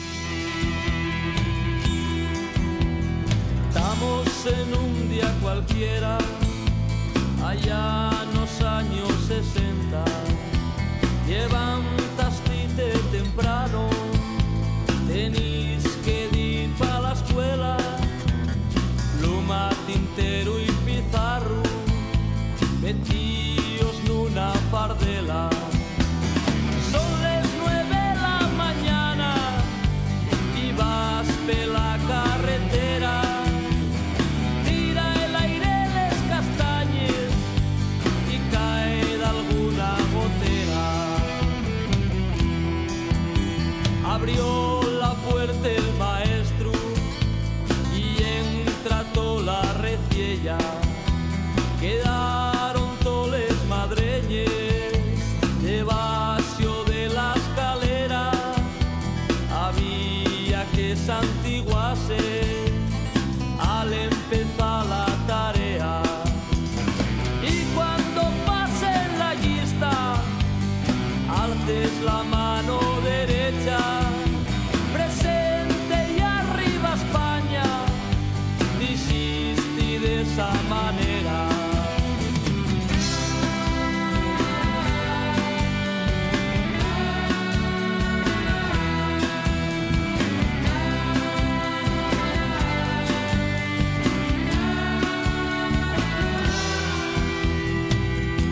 Estamos 3.70 4.46
en 4.48 4.74
un 4.74 5.10
día 5.10 5.32
cualquiera, 5.42 6.18
allá 7.49 8.12
en 8.23 8.39
los 8.39 8.62
años 8.62 9.09
60. 9.27 10.05
Levantaste 11.27 11.68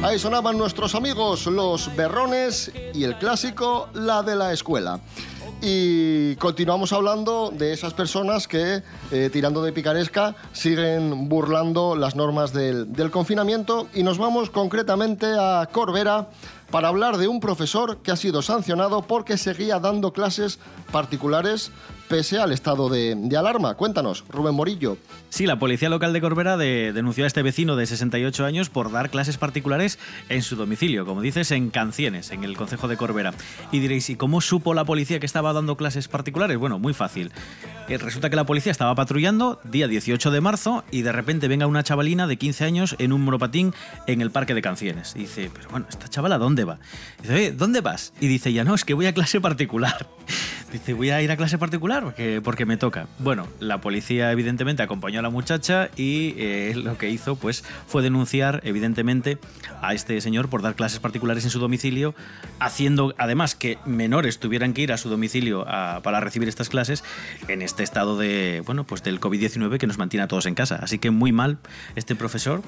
Ahí 0.08 0.20
sonaban 0.20 0.58
nuestros 0.58 0.96
amigos 0.96 1.48
los 1.48 1.94
berrones 1.98 2.72
y 2.94 3.04
el 3.04 3.18
clásico 3.18 3.90
La 3.94 4.24
de 4.24 4.38
la 4.38 4.54
escuela. 4.54 5.02
Y 5.62 6.38
continuamos 6.38 6.94
hablando 6.94 7.52
de 7.52 7.74
esas 7.74 7.94
personas 7.94 8.48
que, 8.48 8.84
eh, 9.12 9.30
tirando 9.34 9.62
de 9.62 9.74
picaresca, 9.74 10.34
siguen 10.54 11.28
burlando 11.28 11.98
las 11.98 12.16
normas 12.16 12.54
del, 12.54 12.94
del 12.94 13.12
confinamiento. 13.12 13.90
Y 13.94 14.04
nos 14.04 14.18
vamos 14.18 14.50
concretamente 14.50 15.26
a 15.38 15.68
Corbera 15.70 16.30
para 16.72 16.88
hablar 16.88 17.18
de 17.18 17.28
un 17.28 17.42
profesor 17.42 17.98
que 17.98 18.12
ha 18.12 18.16
sido 18.16 18.42
sancionado 18.42 19.02
porque 19.02 19.36
seguía 19.36 19.78
dando 19.80 20.14
clases 20.14 20.60
particulares 20.90 21.70
pese 22.08 22.40
al 22.40 22.52
estado 22.52 22.90
de, 22.90 23.16
alarma. 23.38 23.76
Cuéntanos, 23.76 24.24
Rubén 24.30 24.56
Morillo. 24.56 24.98
Sí, 25.30 25.46
la 25.46 25.60
policía 25.60 25.90
local 25.90 26.14
de 26.14 26.22
Corbera 26.22 26.58
de- 26.58 26.94
denunció 26.94 27.26
a 27.26 27.28
este 27.28 27.42
vecino 27.44 27.76
de 27.76 27.86
68 27.86 28.46
años 28.46 28.70
por 28.70 28.92
dar 28.92 29.10
clases 29.10 29.38
particulares 29.38 30.00
en 30.30 30.42
su 30.42 30.56
domicilio, 30.56 31.06
como 31.06 31.22
dices, 31.22 31.52
en 31.52 31.70
Cancienes, 31.70 32.32
en 32.32 32.44
el 32.44 32.56
concejo 32.58 32.88
de 32.88 32.98
Corbera. 32.98 33.34
Y 33.72 33.80
diréis, 33.80 34.10
¿y 34.10 34.16
cómo 34.16 34.42
supo 34.42 34.74
la 34.74 34.86
policía 34.86 35.20
que 35.20 35.26
estaba 35.26 35.54
dando 35.54 35.76
clases 35.78 36.08
particulares? 36.08 36.58
Bueno, 36.58 36.80
muy 36.80 36.94
fácil. 36.94 37.32
Eh, 37.90 37.98
resulta 37.98 38.30
que 38.30 38.36
la 38.36 38.46
policía 38.46 38.72
estaba 38.72 38.96
patrullando 38.96 39.60
día 39.64 39.88
18 39.88 40.32
de 40.32 40.42
marzo 40.42 40.84
y 40.92 41.04
de 41.04 41.12
repente 41.12 41.48
venga 41.48 41.68
una 41.68 41.84
chavalina 41.84 42.28
de 42.28 42.38
15 42.38 42.66
años 42.66 42.96
en 43.00 43.14
un 43.14 43.22
monopatín 43.22 43.74
en 44.08 44.22
el 44.22 44.32
parque 44.32 44.54
de 44.54 44.62
Cancienes. 44.62 45.14
Y 45.16 45.20
dice, 45.20 45.50
pero 45.54 45.70
bueno, 45.70 45.86
¿esta 45.90 46.08
chavala 46.10 46.38
dónde 46.38 46.64
va? 46.64 46.80
dice, 47.22 47.34
oye, 47.34 47.52
¿dónde 47.52 47.82
vas? 47.82 48.14
Y 48.20 48.28
dice, 48.28 48.52
ya 48.54 48.64
no, 48.64 48.76
es 48.76 48.84
que 48.86 48.94
voy 48.94 49.06
a 49.06 49.14
clase 49.14 49.40
particular. 49.42 50.08
Dice, 50.72 50.94
voy 50.94 51.12
a 51.12 51.22
ir 51.22 51.32
a 51.32 51.38
clase 51.38 51.58
particular 51.58 52.04
porque, 52.04 52.42
porque 52.44 52.66
me 52.66 52.76
toca. 52.76 53.08
Bueno, 53.20 53.48
la 53.62 53.80
policía 53.80 54.32
evidentemente 54.34 54.84
acompañó 54.84 55.20
a 55.20 55.22
la 55.22 55.30
muchacha 55.30 55.90
y 55.96 56.34
eh, 56.38 56.74
lo 56.76 56.98
que 56.98 57.10
hizo 57.10 57.38
pues 57.38 57.64
fue 57.88 58.04
denunciar 58.04 58.60
evidentemente 58.66 59.38
a 59.82 59.94
este 59.94 60.20
señor 60.20 60.50
por 60.50 60.62
dar 60.62 60.76
clases 60.76 61.00
particulares 61.00 61.46
en 61.46 61.52
su 61.52 61.60
domicilio, 61.60 62.16
haciendo 62.60 63.16
además 63.18 63.56
que 63.56 63.78
menores 63.86 64.40
tuvieran 64.40 64.74
que 64.74 64.82
ir 64.82 64.92
a 64.92 64.98
su 64.98 65.08
domicilio 65.08 65.64
a- 65.70 66.02
para 66.04 66.20
recibir 66.20 66.50
estas 66.50 66.68
clases 66.68 67.02
en 67.48 67.62
este 67.62 67.84
estado 67.84 68.18
de, 68.18 68.62
bueno, 68.66 68.84
pues 68.84 69.04
del 69.04 69.22
COVID-19 69.22 69.78
que 69.78 69.88
nos 69.88 69.98
mantiene 69.98 70.24
a 70.26 70.28
todos 70.28 70.48
en 70.48 70.56
casa. 70.56 70.76
Así 70.82 71.00
que 71.00 71.12
muy 71.12 71.32
mal 71.32 71.60
este 71.96 72.14
profesor 72.16 72.62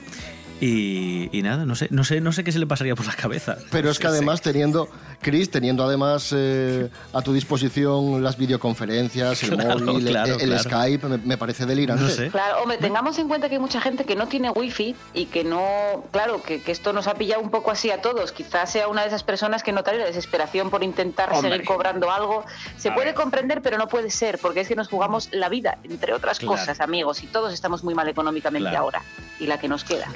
y, 0.62 1.30
y 1.38 1.41
nada, 1.41 1.65
no 1.65 1.76
sé, 1.76 1.88
no 1.91 2.04
sé, 2.04 2.22
no 2.22 2.32
sé 2.32 2.43
qué 2.43 2.52
se 2.52 2.60
le 2.60 2.67
pasaría 2.67 2.95
por 2.95 3.06
la 3.06 3.13
cabeza. 3.15 3.58
Pero 3.72 3.89
es 3.89 4.00
que 4.00 4.08
además 4.08 4.41
teniendo, 4.41 4.89
Chris, 5.22 5.50
teniendo 5.50 5.84
además 5.84 6.34
eh, 6.36 6.89
a 7.13 7.22
tu 7.22 7.34
disposición 7.34 8.22
las 8.24 8.38
videoconferencias, 8.38 9.41
el 9.43 9.50
Claro, 9.52 9.80
móvil, 9.80 10.08
el- 10.08 10.13
claro, 10.13 10.34
el, 10.39 10.50
claro. 10.50 10.63
Skype, 10.63 11.08
me, 11.08 11.17
me 11.19 11.38
parece 11.38 11.65
delirante. 11.65 12.30
Claro, 12.30 12.62
hombre, 12.63 12.78
tengamos 12.78 13.17
en 13.19 13.28
cuenta 13.28 13.48
que 13.50 13.56
hay 13.56 13.62
mucha 13.62 13.82
gente 13.82 14.06
que 14.06 14.15
no 14.15 14.28
tiene 14.28 14.50
wifi 14.52 14.95
y 15.13 15.26
que 15.28 15.43
no, 15.43 16.06
claro, 16.12 16.41
que, 16.43 16.62
que 16.62 16.72
esto 16.72 16.93
nos 16.93 17.08
ha 17.08 17.13
pillado 17.15 17.41
un 17.41 17.50
poco 17.52 17.72
así 17.72 17.91
a 17.91 18.02
todos. 18.02 18.32
Quizás 18.32 18.72
sea 18.72 18.88
una 18.88 19.02
de 19.02 19.08
esas 19.08 19.24
personas 19.24 19.63
que 19.63 19.72
notaría 19.72 20.02
la 20.02 20.08
desesperación 20.08 20.69
por 20.69 20.84
intentar 20.84 21.30
Hombre. 21.34 21.52
seguir 21.52 21.65
cobrando 21.65 22.12
algo. 22.12 22.45
Se 22.79 22.89
A 22.89 22.93
puede 22.95 23.07
ver. 23.07 23.15
comprender, 23.15 23.61
pero 23.61 23.77
no 23.77 23.87
puede 23.87 24.09
ser, 24.09 24.39
porque 24.39 24.61
es 24.61 24.67
que 24.67 24.75
nos 24.75 24.87
jugamos 24.87 25.29
la 25.31 25.49
vida, 25.49 25.77
entre 25.83 26.13
otras 26.13 26.39
Claro. 26.39 26.53
cosas, 26.53 26.79
amigos, 26.79 27.21
y 27.23 27.27
todos 27.27 27.53
estamos 27.53 27.83
muy 27.83 27.93
mal 27.93 28.07
económicamente 28.07 28.69
Claro. 28.69 28.85
ahora, 28.85 29.01
y 29.39 29.47
la 29.47 29.59
que 29.59 29.67
nos 29.67 29.83
queda. 29.83 30.07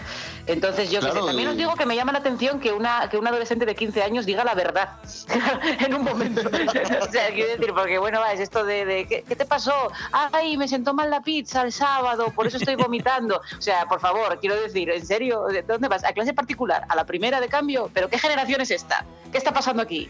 Entonces 0.48 0.90
yo 0.90 1.00
qué 1.00 1.08
sé, 1.08 1.12
Claro, 1.12 1.28
también 1.28 1.50
os 1.50 1.58
digo 1.58 1.76
que 1.76 1.86
me 1.86 1.96
llama 1.96 2.12
la 2.14 2.20
atención 2.20 2.60
que 2.60 2.72
una, 2.72 3.10
que 3.10 3.18
un 3.18 3.28
adolescente 3.28 3.66
de 3.66 3.76
15 3.76 4.02
años 4.04 4.26
diga 4.26 4.44
la 4.44 4.56
verdad 4.56 4.90
en 5.80 5.94
un 5.94 6.04
momento. 6.04 6.42
o 6.48 7.12
sea, 7.12 7.28
quiero 7.34 7.50
decir, 7.52 7.74
porque 7.74 7.98
bueno, 8.00 8.20
va, 8.22 8.32
es 8.34 8.40
esto 8.40 8.64
de, 8.64 8.86
de, 8.86 9.08
¿qué, 9.08 9.24
qué 9.28 9.36
te 9.36 9.46
pasó? 9.46 9.74
Ay, 10.12 10.56
me 10.58 10.68
sentó 10.68 10.94
mal 10.94 11.10
la 11.10 11.22
pizza 11.22 11.62
el 11.64 11.72
sábado, 11.74 12.32
por 12.36 12.48
eso 12.48 12.58
estoy 12.58 12.76
vomitando. 12.76 13.42
O 13.58 13.62
sea, 13.62 13.86
por 13.88 14.00
favor, 14.00 14.40
quiero 14.40 14.56
decir, 14.56 14.90
¿en 14.90 15.06
serio? 15.06 15.44
¿De 15.48 15.64
¿Dónde 15.64 15.88
vas? 15.90 16.04
¿A 16.04 16.14
clase 16.14 16.34
particular? 16.34 16.86
¿A 16.90 16.96
la 16.96 17.06
primera 17.06 17.42
de 17.42 17.48
cambio? 17.50 17.90
¿Pero 17.94 18.10
qué 18.10 18.18
generación 18.18 18.62
es 18.62 18.72
esta? 18.72 19.06
¿Qué 19.32 19.38
está 19.38 19.52
pasando 19.52 19.82
aquí? 19.82 20.10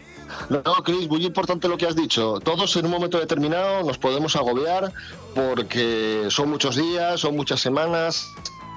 No, 0.50 0.62
Cris, 0.84 1.08
muy 1.08 1.24
importante 1.24 1.66
lo 1.66 1.76
que 1.78 1.86
has 1.86 1.96
dicho. 1.96 2.38
Todos 2.44 2.76
en 2.76 2.84
un 2.84 2.92
momento 2.92 3.18
determinado 3.18 3.82
nos 3.82 3.98
podemos 3.98 4.36
agobiar 4.36 4.92
porque 5.34 6.26
son 6.28 6.50
muchos 6.50 6.76
días, 6.76 7.20
son 7.20 7.36
muchas 7.36 7.60
semanas. 7.60 8.34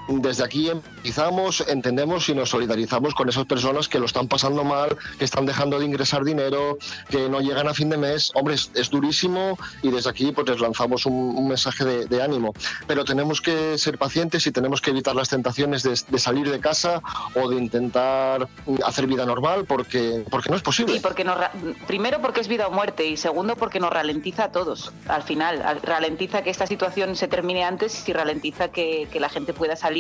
Desde 0.08 0.44
aquí 0.44 0.70
empezamos, 0.70 1.66
entendemos 1.68 2.30
y 2.30 2.34
nos 2.34 2.50
solidarizamos 2.50 3.14
con 3.14 3.28
esas 3.28 3.46
personas 3.46 3.90
que 3.90 4.00
lo 4.00 4.06
están 4.06 4.30
pasando 4.30 4.64
mal, 4.64 4.98
que 5.20 5.26
están 5.26 5.46
dejando 5.46 5.80
de 5.80 5.86
ingresar 5.86 6.24
dinero, 6.24 6.78
que 7.10 7.28
no 7.28 7.42
llegan 7.42 7.68
a 7.68 7.74
fin 7.74 7.90
de 7.90 7.98
mes. 7.98 8.32
Hombre, 8.34 8.56
es, 8.56 8.90
durísimo 8.90 9.58
y 9.82 9.92
desde 9.92 10.10
aquí 10.10 10.32
pues 10.32 10.48
les 10.48 10.62
lanzamos 10.62 11.06
un, 11.06 11.48
mensaje 11.48 11.84
de, 11.84 12.22
ánimo. 12.22 12.54
Pero 12.88 13.04
tenemos 13.04 13.42
que 13.42 13.78
ser 13.78 13.98
pacientes 13.98 14.48
y 14.48 14.52
tenemos 14.52 14.82
que 14.82 14.92
evitar 14.92 15.14
las 15.16 15.28
tentaciones 15.30 15.84
de, 15.84 15.96
salir 16.18 16.50
de 16.50 16.60
casa 16.60 17.02
o 17.36 17.50
de 17.50 17.58
intentar 17.58 18.48
hacer 18.86 19.08
vida 19.08 19.26
normal 19.26 19.66
porque, 19.66 20.24
porque 20.32 20.50
no 20.50 20.56
es 20.56 20.62
posible. 20.62 20.94
Sí, 20.94 21.00
porque 21.02 21.24
nos 21.24 21.38
primero 21.86 22.22
porque 22.22 22.40
es 22.40 22.48
vida 22.48 22.68
o 22.68 22.72
muerte 22.72 23.06
y 23.06 23.18
segundo 23.18 23.56
porque 23.56 23.80
nos 23.80 23.92
ralentiza 23.92 24.46
a 24.46 24.52
todos 24.52 24.92
al 25.08 25.24
final. 25.24 25.62
Al- 25.62 25.82
Ralentiza 25.82 26.42
que 26.44 26.50
esta 26.50 26.68
situación 26.68 27.16
se 27.16 27.28
termine 27.28 27.64
antes 27.64 28.08
y 28.08 28.14
ralentiza 28.14 28.70
que 28.70 29.08
la 29.20 29.30
gente 29.30 29.54
pueda 29.54 29.76
salir 29.76 29.97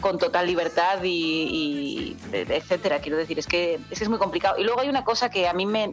con 0.00 0.18
total 0.18 0.46
libertad 0.46 1.02
y, 1.02 2.16
etcétera. 2.32 3.00
Quiero 3.00 3.16
decir, 3.16 3.38
es 3.38 3.46
que, 3.46 3.78
es 3.90 3.98
que 3.98 4.04
es 4.04 4.08
muy 4.08 4.18
complicado. 4.18 4.58
Y 4.58 4.64
luego 4.64 4.80
hay 4.80 4.88
una 4.88 5.04
cosa 5.04 5.30
que 5.30 5.48
a 5.48 5.52
mí 5.52 5.66
me... 5.66 5.90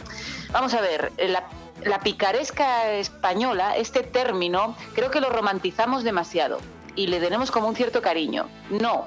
Vamos 0.52 0.74
a 0.74 0.82
ver, 0.82 1.12
la, 1.18 1.48
la 1.84 2.00
picaresca 2.00 2.92
española, 2.94 3.76
este 3.76 4.04
término, 4.04 4.76
creo 4.94 5.12
que 5.12 5.22
lo 5.22 5.30
romantizamos 5.30 6.04
demasiado 6.04 6.60
y 6.96 7.08
le 7.08 7.20
tenemos 7.20 7.52
como 7.52 7.68
un 7.68 7.76
cierto 7.76 8.02
cariño. 8.02 8.48
No, 8.70 9.06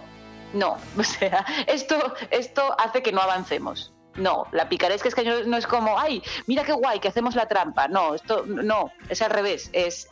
no, 0.52 0.76
o 0.98 1.04
sea, 1.04 1.44
esto, 1.66 2.14
esto 2.30 2.74
hace 2.78 3.02
que 3.02 3.12
no 3.12 3.20
avancemos. 3.20 3.92
No, 4.16 4.46
la 4.50 4.68
picaresca 4.68 5.08
es 5.08 5.14
que 5.14 5.44
no 5.46 5.56
es 5.56 5.66
como, 5.66 5.96
ay, 5.96 6.22
mira 6.46 6.64
qué 6.64 6.72
guay 6.72 6.98
que 6.98 7.06
hacemos 7.06 7.36
la 7.36 7.46
trampa. 7.46 7.86
No, 7.86 8.14
esto 8.14 8.44
no, 8.46 8.90
es 9.08 9.22
al 9.22 9.30
revés. 9.30 9.70
Es 9.72 10.08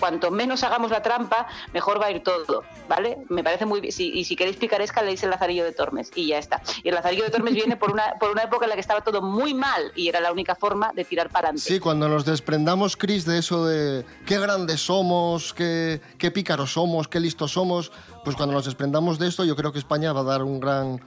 cuanto 0.00 0.30
menos 0.30 0.64
hagamos 0.64 0.90
la 0.90 1.02
trampa, 1.02 1.46
mejor 1.72 2.00
va 2.00 2.06
a 2.06 2.10
ir 2.10 2.22
todo, 2.22 2.64
¿vale? 2.88 3.18
Me 3.28 3.44
parece 3.44 3.66
muy 3.66 3.80
bien. 3.80 3.94
Y 3.96 4.24
si 4.24 4.34
queréis 4.34 4.56
picaresca, 4.56 5.02
leéis 5.02 5.22
el 5.22 5.30
Lazarillo 5.30 5.64
de 5.64 5.72
Tormes 5.72 6.10
y 6.14 6.28
ya 6.28 6.38
está. 6.38 6.62
Y 6.82 6.88
el 6.88 6.94
Lazarillo 6.94 7.24
de 7.24 7.30
Tormes 7.30 7.54
viene 7.54 7.76
por 7.76 7.92
una, 7.92 8.14
por 8.18 8.30
una 8.30 8.42
época 8.42 8.64
en 8.64 8.70
la 8.70 8.74
que 8.74 8.80
estaba 8.80 9.02
todo 9.02 9.22
muy 9.22 9.54
mal 9.54 9.92
y 9.94 10.08
era 10.08 10.20
la 10.20 10.32
única 10.32 10.54
forma 10.54 10.92
de 10.94 11.04
tirar 11.04 11.28
para 11.28 11.48
adelante. 11.48 11.68
Sí, 11.68 11.78
cuando 11.78 12.08
nos 12.08 12.24
desprendamos, 12.24 12.96
Chris, 12.96 13.24
de 13.24 13.38
eso 13.38 13.66
de 13.66 14.04
qué 14.26 14.38
grandes 14.40 14.80
somos, 14.80 15.52
qué, 15.54 16.00
qué 16.18 16.30
pícaros 16.30 16.72
somos, 16.72 17.06
qué 17.06 17.20
listos 17.20 17.52
somos, 17.52 17.92
pues 18.24 18.36
cuando 18.36 18.54
nos 18.54 18.64
desprendamos 18.64 19.18
de 19.18 19.28
esto, 19.28 19.44
yo 19.44 19.54
creo 19.54 19.72
que 19.72 19.78
España 19.78 20.12
va 20.12 20.20
a 20.20 20.24
dar 20.24 20.42
un 20.42 20.60
gran, 20.60 21.00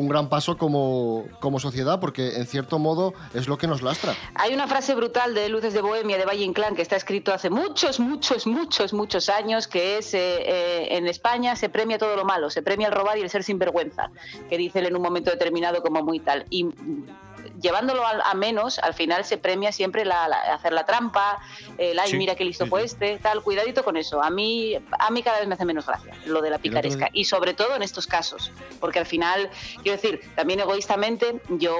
un 0.00 0.08
gran 0.08 0.30
paso 0.30 0.56
como, 0.56 1.24
como 1.40 1.60
sociedad, 1.60 2.00
porque 2.00 2.36
en 2.36 2.46
cierto 2.46 2.78
modo 2.78 3.12
es 3.34 3.48
lo 3.48 3.58
que 3.58 3.66
nos 3.66 3.82
lastra. 3.82 4.14
Hay 4.34 4.54
una 4.54 4.66
frase 4.66 4.94
brutal 4.94 5.34
de 5.34 5.50
Luces 5.50 5.74
de 5.74 5.82
Bohemia 5.82 6.16
de 6.16 6.24
Valle 6.24 6.42
Inclán 6.42 6.74
que 6.74 6.80
está 6.80 6.96
escrito 6.96 7.34
hace 7.34 7.50
muchos, 7.50 8.00
muchos, 8.00 8.46
muchos, 8.46 8.94
muchos 8.94 9.28
años, 9.28 9.68
que 9.68 9.98
es 9.98 10.14
eh, 10.14 10.18
eh, 10.20 10.96
en 10.96 11.06
España 11.06 11.54
se 11.54 11.68
premia 11.68 11.98
todo 11.98 12.16
lo 12.16 12.24
malo, 12.24 12.48
se 12.48 12.62
premia 12.62 12.86
el 12.88 12.94
robar 12.94 13.18
y 13.18 13.20
el 13.20 13.28
ser 13.28 13.44
sinvergüenza, 13.44 14.10
que 14.48 14.56
dice 14.56 14.78
él 14.78 14.86
en 14.86 14.96
un 14.96 15.02
momento 15.02 15.30
determinado 15.30 15.82
como 15.82 16.02
muy 16.02 16.18
tal. 16.18 16.46
Y 16.48 16.66
llevándolo 17.60 18.04
a, 18.06 18.10
a 18.30 18.34
menos, 18.34 18.78
al 18.78 18.94
final 18.94 19.24
se 19.24 19.38
premia 19.38 19.72
siempre 19.72 20.04
la, 20.04 20.28
la- 20.28 20.54
hacer 20.54 20.72
la 20.72 20.84
trampa, 20.86 21.38
el 21.78 21.98
ay, 21.98 22.10
Sí, 22.12 22.16
mira 22.16 22.34
qué 22.34 22.44
listo 22.44 22.64
sí, 22.64 22.70
fue 22.70 22.80
sí. 22.80 22.86
este, 22.86 23.18
tal, 23.18 23.42
cuidadito 23.42 23.84
con 23.84 23.96
eso. 23.96 24.22
A 24.22 24.30
mí, 24.30 24.76
a 24.98 25.10
mí 25.10 25.22
cada 25.22 25.38
vez 25.38 25.48
me 25.48 25.54
hace 25.54 25.64
menos 25.64 25.86
gracia 25.86 26.14
lo 26.26 26.40
de 26.42 26.50
la 26.50 26.58
picaresca. 26.58 27.08
Y 27.12 27.24
sobre 27.24 27.54
todo 27.54 27.74
en 27.76 27.82
estos 27.82 28.06
casos, 28.06 28.50
porque 28.80 28.98
al 28.98 29.06
final, 29.06 29.50
quiero 29.82 30.00
decir, 30.00 30.20
también 30.34 30.60
egoístamente, 30.60 31.40
yo 31.50 31.76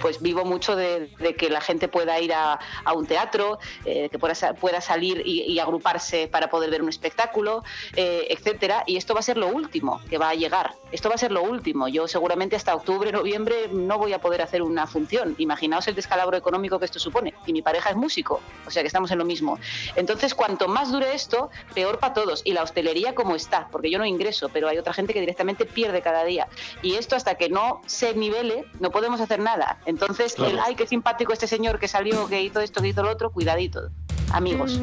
pues 0.00 0.20
vivo 0.20 0.44
mucho 0.44 0.76
de, 0.76 1.10
que 1.38 1.50
la 1.50 1.60
gente 1.60 1.88
pueda 1.88 2.18
ir 2.20 2.32
a, 2.32 2.58
un 2.94 3.06
teatro, 3.06 3.58
eh, 3.84 4.08
que 4.10 4.18
pueda, 4.18 4.34
pueda 4.54 4.80
salir 4.80 5.22
y, 5.24 5.42
y 5.42 5.58
agruparse 5.58 6.28
para 6.28 6.50
poder 6.50 6.70
ver 6.70 6.82
un 6.82 6.88
espectáculo, 6.88 7.62
eh, 7.96 8.26
etcétera. 8.30 8.84
Y 8.86 8.96
esto 8.96 9.14
va 9.14 9.20
a 9.20 9.22
ser 9.22 9.36
lo 9.36 9.48
último 9.48 10.00
que 10.08 10.18
va 10.18 10.30
a 10.30 10.34
llegar. 10.34 10.74
Esto 10.92 11.08
va 11.08 11.14
a 11.14 11.18
ser 11.18 11.32
lo 11.32 11.42
último. 11.42 11.88
Yo 11.88 12.08
seguramente 12.08 12.56
hasta 12.56 12.74
octubre, 12.74 13.12
noviembre 13.12 13.68
no 13.72 13.98
voy 13.98 14.12
a 14.12 14.20
poder 14.20 14.42
hacer 14.42 14.62
una 14.62 14.86
función. 14.86 15.34
Imaginaos 15.38 15.86
el 15.88 15.94
descalabro 15.94 16.36
económico 16.36 16.78
que 16.78 16.84
esto 16.84 16.98
supone. 16.98 17.34
Y 17.46 17.52
mi 17.52 17.62
pareja 17.62 17.90
es 17.90 17.96
músico, 17.96 18.40
o 18.66 18.70
sea 18.70 18.82
que 18.82 18.88
estamos 18.88 19.10
en 19.10 19.18
lo 19.18 19.24
mismo. 19.24 19.58
Entonces, 19.96 20.34
cuanto 20.34 20.68
más 20.68 20.90
dure 20.90 21.14
esto, 21.14 21.50
peor 21.74 21.98
para 21.98 22.14
todos. 22.14 22.42
Y 22.44 22.52
la 22.52 22.62
hostelería 22.62 23.14
como 23.14 23.34
está, 23.36 23.68
porque 23.70 23.90
yo 23.90 23.98
no 23.98 24.04
ingreso, 24.04 24.48
pero 24.48 24.68
hay 24.68 24.78
otra 24.78 24.92
gente 24.92 25.12
que 25.12 25.20
directamente 25.20 25.64
pierde 25.64 26.02
cada 26.02 26.24
día. 26.24 26.48
Y 26.82 26.94
esto 26.94 27.16
hasta 27.16 27.36
que 27.36 27.48
no 27.48 27.80
se 27.86 28.14
nivele, 28.14 28.64
no 28.80 28.90
podemos 28.90 29.20
hacer 29.20 29.40
nada. 29.40 29.78
Entonces, 29.90 30.34
Claro. 30.34 30.52
el, 30.52 30.60
ay, 30.60 30.74
qué 30.76 30.86
simpático 30.86 31.32
este 31.32 31.46
señor 31.46 31.78
que 31.78 31.88
salió, 31.88 32.26
que 32.28 32.40
hizo 32.42 32.60
esto, 32.60 32.80
que 32.80 32.88
hizo 32.88 33.02
lo 33.02 33.10
otro, 33.10 33.30
cuidadito, 33.30 33.90
amigos. 34.32 34.80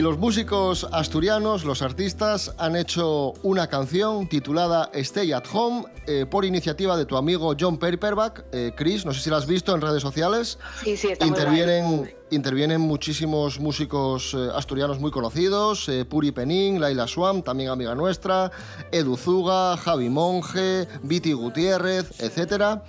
Y 0.00 0.02
los 0.02 0.16
músicos 0.16 0.86
asturianos, 0.92 1.66
los 1.66 1.82
artistas, 1.82 2.54
han 2.56 2.74
hecho 2.74 3.34
una 3.42 3.66
canción 3.66 4.30
titulada 4.30 4.90
Stay 4.94 5.30
at 5.32 5.44
Home 5.52 5.84
eh, 6.06 6.24
por 6.24 6.46
iniciativa 6.46 6.96
de 6.96 7.04
tu 7.04 7.18
amigo 7.18 7.54
John 7.60 7.76
Paperback. 7.76 8.46
Eh, 8.50 8.72
Chris, 8.74 9.04
no 9.04 9.12
sé 9.12 9.20
si 9.20 9.28
la 9.28 9.36
has 9.36 9.46
visto 9.46 9.74
en 9.74 9.82
redes 9.82 10.00
sociales. 10.00 10.58
Sí, 10.82 10.96
sí, 10.96 11.08
está 11.08 11.26
muy. 11.26 11.36
Intervienen, 11.36 12.14
intervienen 12.30 12.80
muchísimos 12.80 13.60
músicos 13.60 14.32
eh, 14.32 14.48
asturianos 14.54 14.98
muy 15.00 15.10
conocidos, 15.10 15.90
Puri 16.08 16.32
Penín, 16.32 16.80
Laila 16.80 17.06
Swam, 17.06 17.42
también 17.42 17.68
amiga 17.68 17.94
nuestra, 17.94 18.50
Edu 18.90 19.18
Zuga, 19.18 19.76
Javi 19.76 20.08
Monge, 20.08 20.88
Viti 21.02 21.34
Gutiérrez, 21.34 22.18
etcétera. 22.22 22.84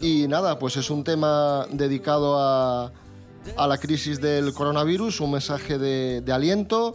Y 0.00 0.26
nada, 0.26 0.58
pues 0.58 0.76
es 0.76 0.90
un 0.90 1.04
tema 1.04 1.64
dedicado 1.70 2.36
a, 2.40 2.90
a 3.56 3.66
la 3.66 3.78
crisis 3.78 4.20
del 4.20 4.52
coronavirus, 4.52 5.20
un 5.20 5.32
mensaje 5.32 5.78
de, 5.78 6.32
aliento, 6.32 6.94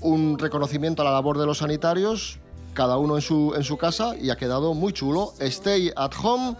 un 0.00 0.38
reconocimiento 0.38 1.02
a 1.02 1.04
la 1.04 1.12
labor 1.12 1.38
de 1.38 1.46
los 1.46 1.58
sanitarios, 1.58 2.38
cada 2.74 2.96
uno 2.96 3.16
en 3.16 3.22
su, 3.22 3.54
en 3.56 3.64
su 3.64 3.76
casa, 3.76 4.14
y 4.20 4.30
ha 4.30 4.36
quedado 4.36 4.74
muy 4.74 4.92
chulo. 4.92 5.34
Stay 5.40 5.92
at 5.96 6.12
home 6.22 6.56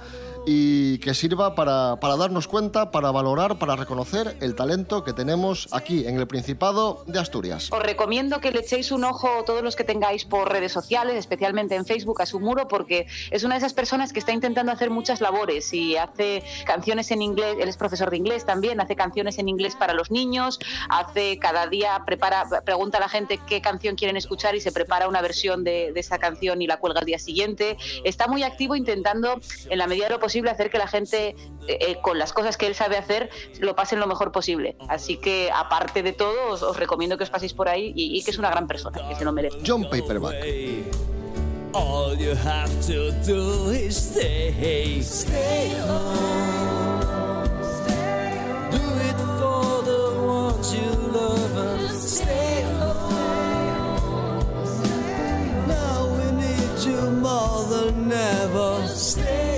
y 0.46 0.98
que 0.98 1.14
sirva 1.14 1.54
para, 1.54 1.96
para 2.00 2.16
darnos 2.16 2.48
cuenta, 2.48 2.90
para 2.90 3.10
valorar, 3.10 3.58
para 3.58 3.76
reconocer 3.76 4.36
el 4.40 4.54
talento 4.54 5.04
que 5.04 5.12
tenemos 5.12 5.68
aquí 5.72 6.06
en 6.06 6.18
el 6.18 6.26
Principado 6.26 7.04
de 7.06 7.18
Asturias. 7.18 7.68
Os 7.70 7.82
recomiendo 7.82 8.40
que 8.40 8.50
le 8.50 8.60
echéis 8.60 8.90
un 8.90 9.04
ojo 9.04 9.28
todos 9.46 9.62
los 9.62 9.76
que 9.76 9.84
tengáis 9.84 10.24
por 10.24 10.50
redes 10.50 10.72
sociales, 10.72 11.16
especialmente 11.16 11.74
en 11.74 11.86
Facebook, 11.86 12.20
a 12.22 12.26
su 12.26 12.40
muro, 12.40 12.66
porque 12.68 13.06
es 13.30 13.44
una 13.44 13.54
de 13.54 13.58
esas 13.58 13.74
personas 13.74 14.12
que 14.12 14.18
está 14.18 14.32
intentando 14.32 14.72
hacer 14.72 14.90
muchas 14.90 15.20
labores 15.20 15.72
y 15.72 15.96
hace 15.96 16.42
canciones 16.66 17.10
en 17.10 17.22
inglés, 17.22 17.56
él 17.60 17.68
es 17.68 17.76
profesor 17.76 18.10
de 18.10 18.16
inglés 18.16 18.44
también, 18.44 18.80
hace 18.80 18.96
canciones 18.96 19.38
en 19.38 19.48
inglés 19.48 19.76
para 19.76 19.94
los 19.94 20.10
niños, 20.10 20.58
hace 20.88 21.38
cada 21.38 21.66
día, 21.66 22.02
prepara, 22.04 22.46
pregunta 22.64 22.98
a 22.98 23.00
la 23.00 23.08
gente 23.08 23.38
qué 23.46 23.60
canción 23.60 23.94
quieren 23.96 24.16
escuchar 24.16 24.54
y 24.54 24.60
se 24.60 24.72
prepara 24.72 25.08
una 25.08 25.20
versión 25.20 25.62
de, 25.64 25.92
de 25.92 26.00
esa 26.00 26.18
canción 26.18 26.62
y 26.62 26.66
la 26.66 26.78
cuelga 26.78 27.00
al 27.00 27.06
día 27.06 27.18
siguiente. 27.18 27.76
Está 28.04 28.26
muy 28.26 28.42
activo 28.42 28.74
intentando, 28.74 29.40
en 29.68 29.78
la 29.78 29.86
medida 29.86 30.06
de 30.06 30.10
lo 30.10 30.20
posible, 30.20 30.31
hacer 30.50 30.70
que 30.70 30.78
la 30.78 30.86
gente, 30.88 31.28
eh, 31.28 31.36
eh, 31.68 31.98
con 32.02 32.18
las 32.18 32.32
cosas 32.32 32.56
que 32.56 32.66
él 32.66 32.74
sabe 32.74 32.96
hacer, 32.96 33.30
lo 33.60 33.74
pasen 33.74 34.00
lo 34.00 34.06
mejor 34.06 34.32
posible. 34.32 34.76
Así 34.88 35.16
que, 35.18 35.50
aparte 35.54 36.02
de 36.02 36.12
todo, 36.12 36.50
os, 36.50 36.62
os 36.62 36.76
recomiendo 36.76 37.16
que 37.16 37.24
os 37.24 37.30
paséis 37.30 37.54
por 37.54 37.68
ahí 37.68 37.92
y, 37.94 38.18
y 38.18 38.24
que 38.24 38.30
es 38.30 38.38
una 38.38 38.50
gran 38.50 38.66
persona, 38.66 39.08
que 39.08 39.14
se 39.14 39.24
lo 39.24 39.32
merece. 39.32 39.58
John 39.66 39.84
Paperback. 39.88 40.44
All 41.74 42.14
you 42.14 42.34
have 42.34 42.70
to 42.86 43.10
do 43.24 43.70
is 43.70 43.96
stay, 43.96 45.00
stay 45.00 45.70
home. 45.86 47.40
Do 48.70 48.82
it 49.08 49.16
for 49.38 49.82
the 49.82 50.12
ones 50.20 50.74
you 50.74 50.90
love 51.12 51.56
and 51.56 51.90
stay 51.90 52.62
home. 52.78 53.14
Now 55.66 56.06
we 56.14 56.24
need 56.42 56.84
you 56.84 57.10
more 57.10 57.64
than 57.70 58.12
ever. 58.12 58.86
Stay 58.88 59.46
home. 59.46 59.51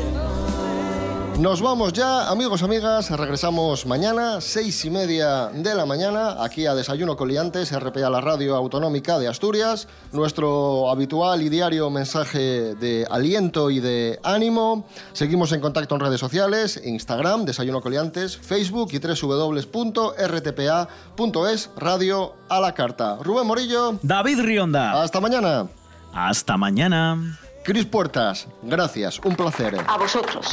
Nos 1.38 1.60
vamos 1.60 1.92
ya, 1.92 2.30
amigos, 2.30 2.62
amigas. 2.62 3.10
Regresamos 3.10 3.86
mañana, 3.86 4.40
seis 4.40 4.84
y 4.84 4.90
media 4.90 5.48
de 5.48 5.74
la 5.74 5.84
mañana, 5.84 6.44
aquí 6.44 6.64
a 6.66 6.76
Desayuno 6.76 7.16
Coliantes, 7.16 7.72
RPA, 7.76 8.08
la 8.08 8.20
radio 8.20 8.54
autonómica 8.54 9.18
de 9.18 9.26
Asturias. 9.26 9.88
Nuestro 10.12 10.88
habitual 10.90 11.42
y 11.42 11.48
diario 11.48 11.90
mensaje 11.90 12.76
de 12.76 13.04
aliento 13.10 13.72
y 13.72 13.80
de 13.80 14.20
ánimo. 14.22 14.86
Seguimos 15.12 15.50
en 15.50 15.60
contacto 15.60 15.96
en 15.96 16.02
redes 16.02 16.20
sociales, 16.20 16.80
Instagram, 16.84 17.44
Desayuno 17.44 17.80
Coliantes, 17.80 18.36
Facebook 18.36 18.90
y 18.92 19.00
www.rtpa.es, 19.00 19.70
radio 21.76 22.34
a 22.48 22.60
la 22.60 22.74
carta. 22.74 23.18
Rubén 23.20 23.48
Morillo. 23.48 23.98
David 24.02 24.40
Rionda. 24.40 25.02
Hasta 25.02 25.20
mañana. 25.20 25.66
Hasta 26.14 26.56
mañana. 26.56 27.40
Cris 27.64 27.87
Puertas, 27.87 28.46
gracias, 28.62 29.18
un 29.20 29.35
placer. 29.37 29.74
A 29.87 29.96
vosotros. 29.96 30.46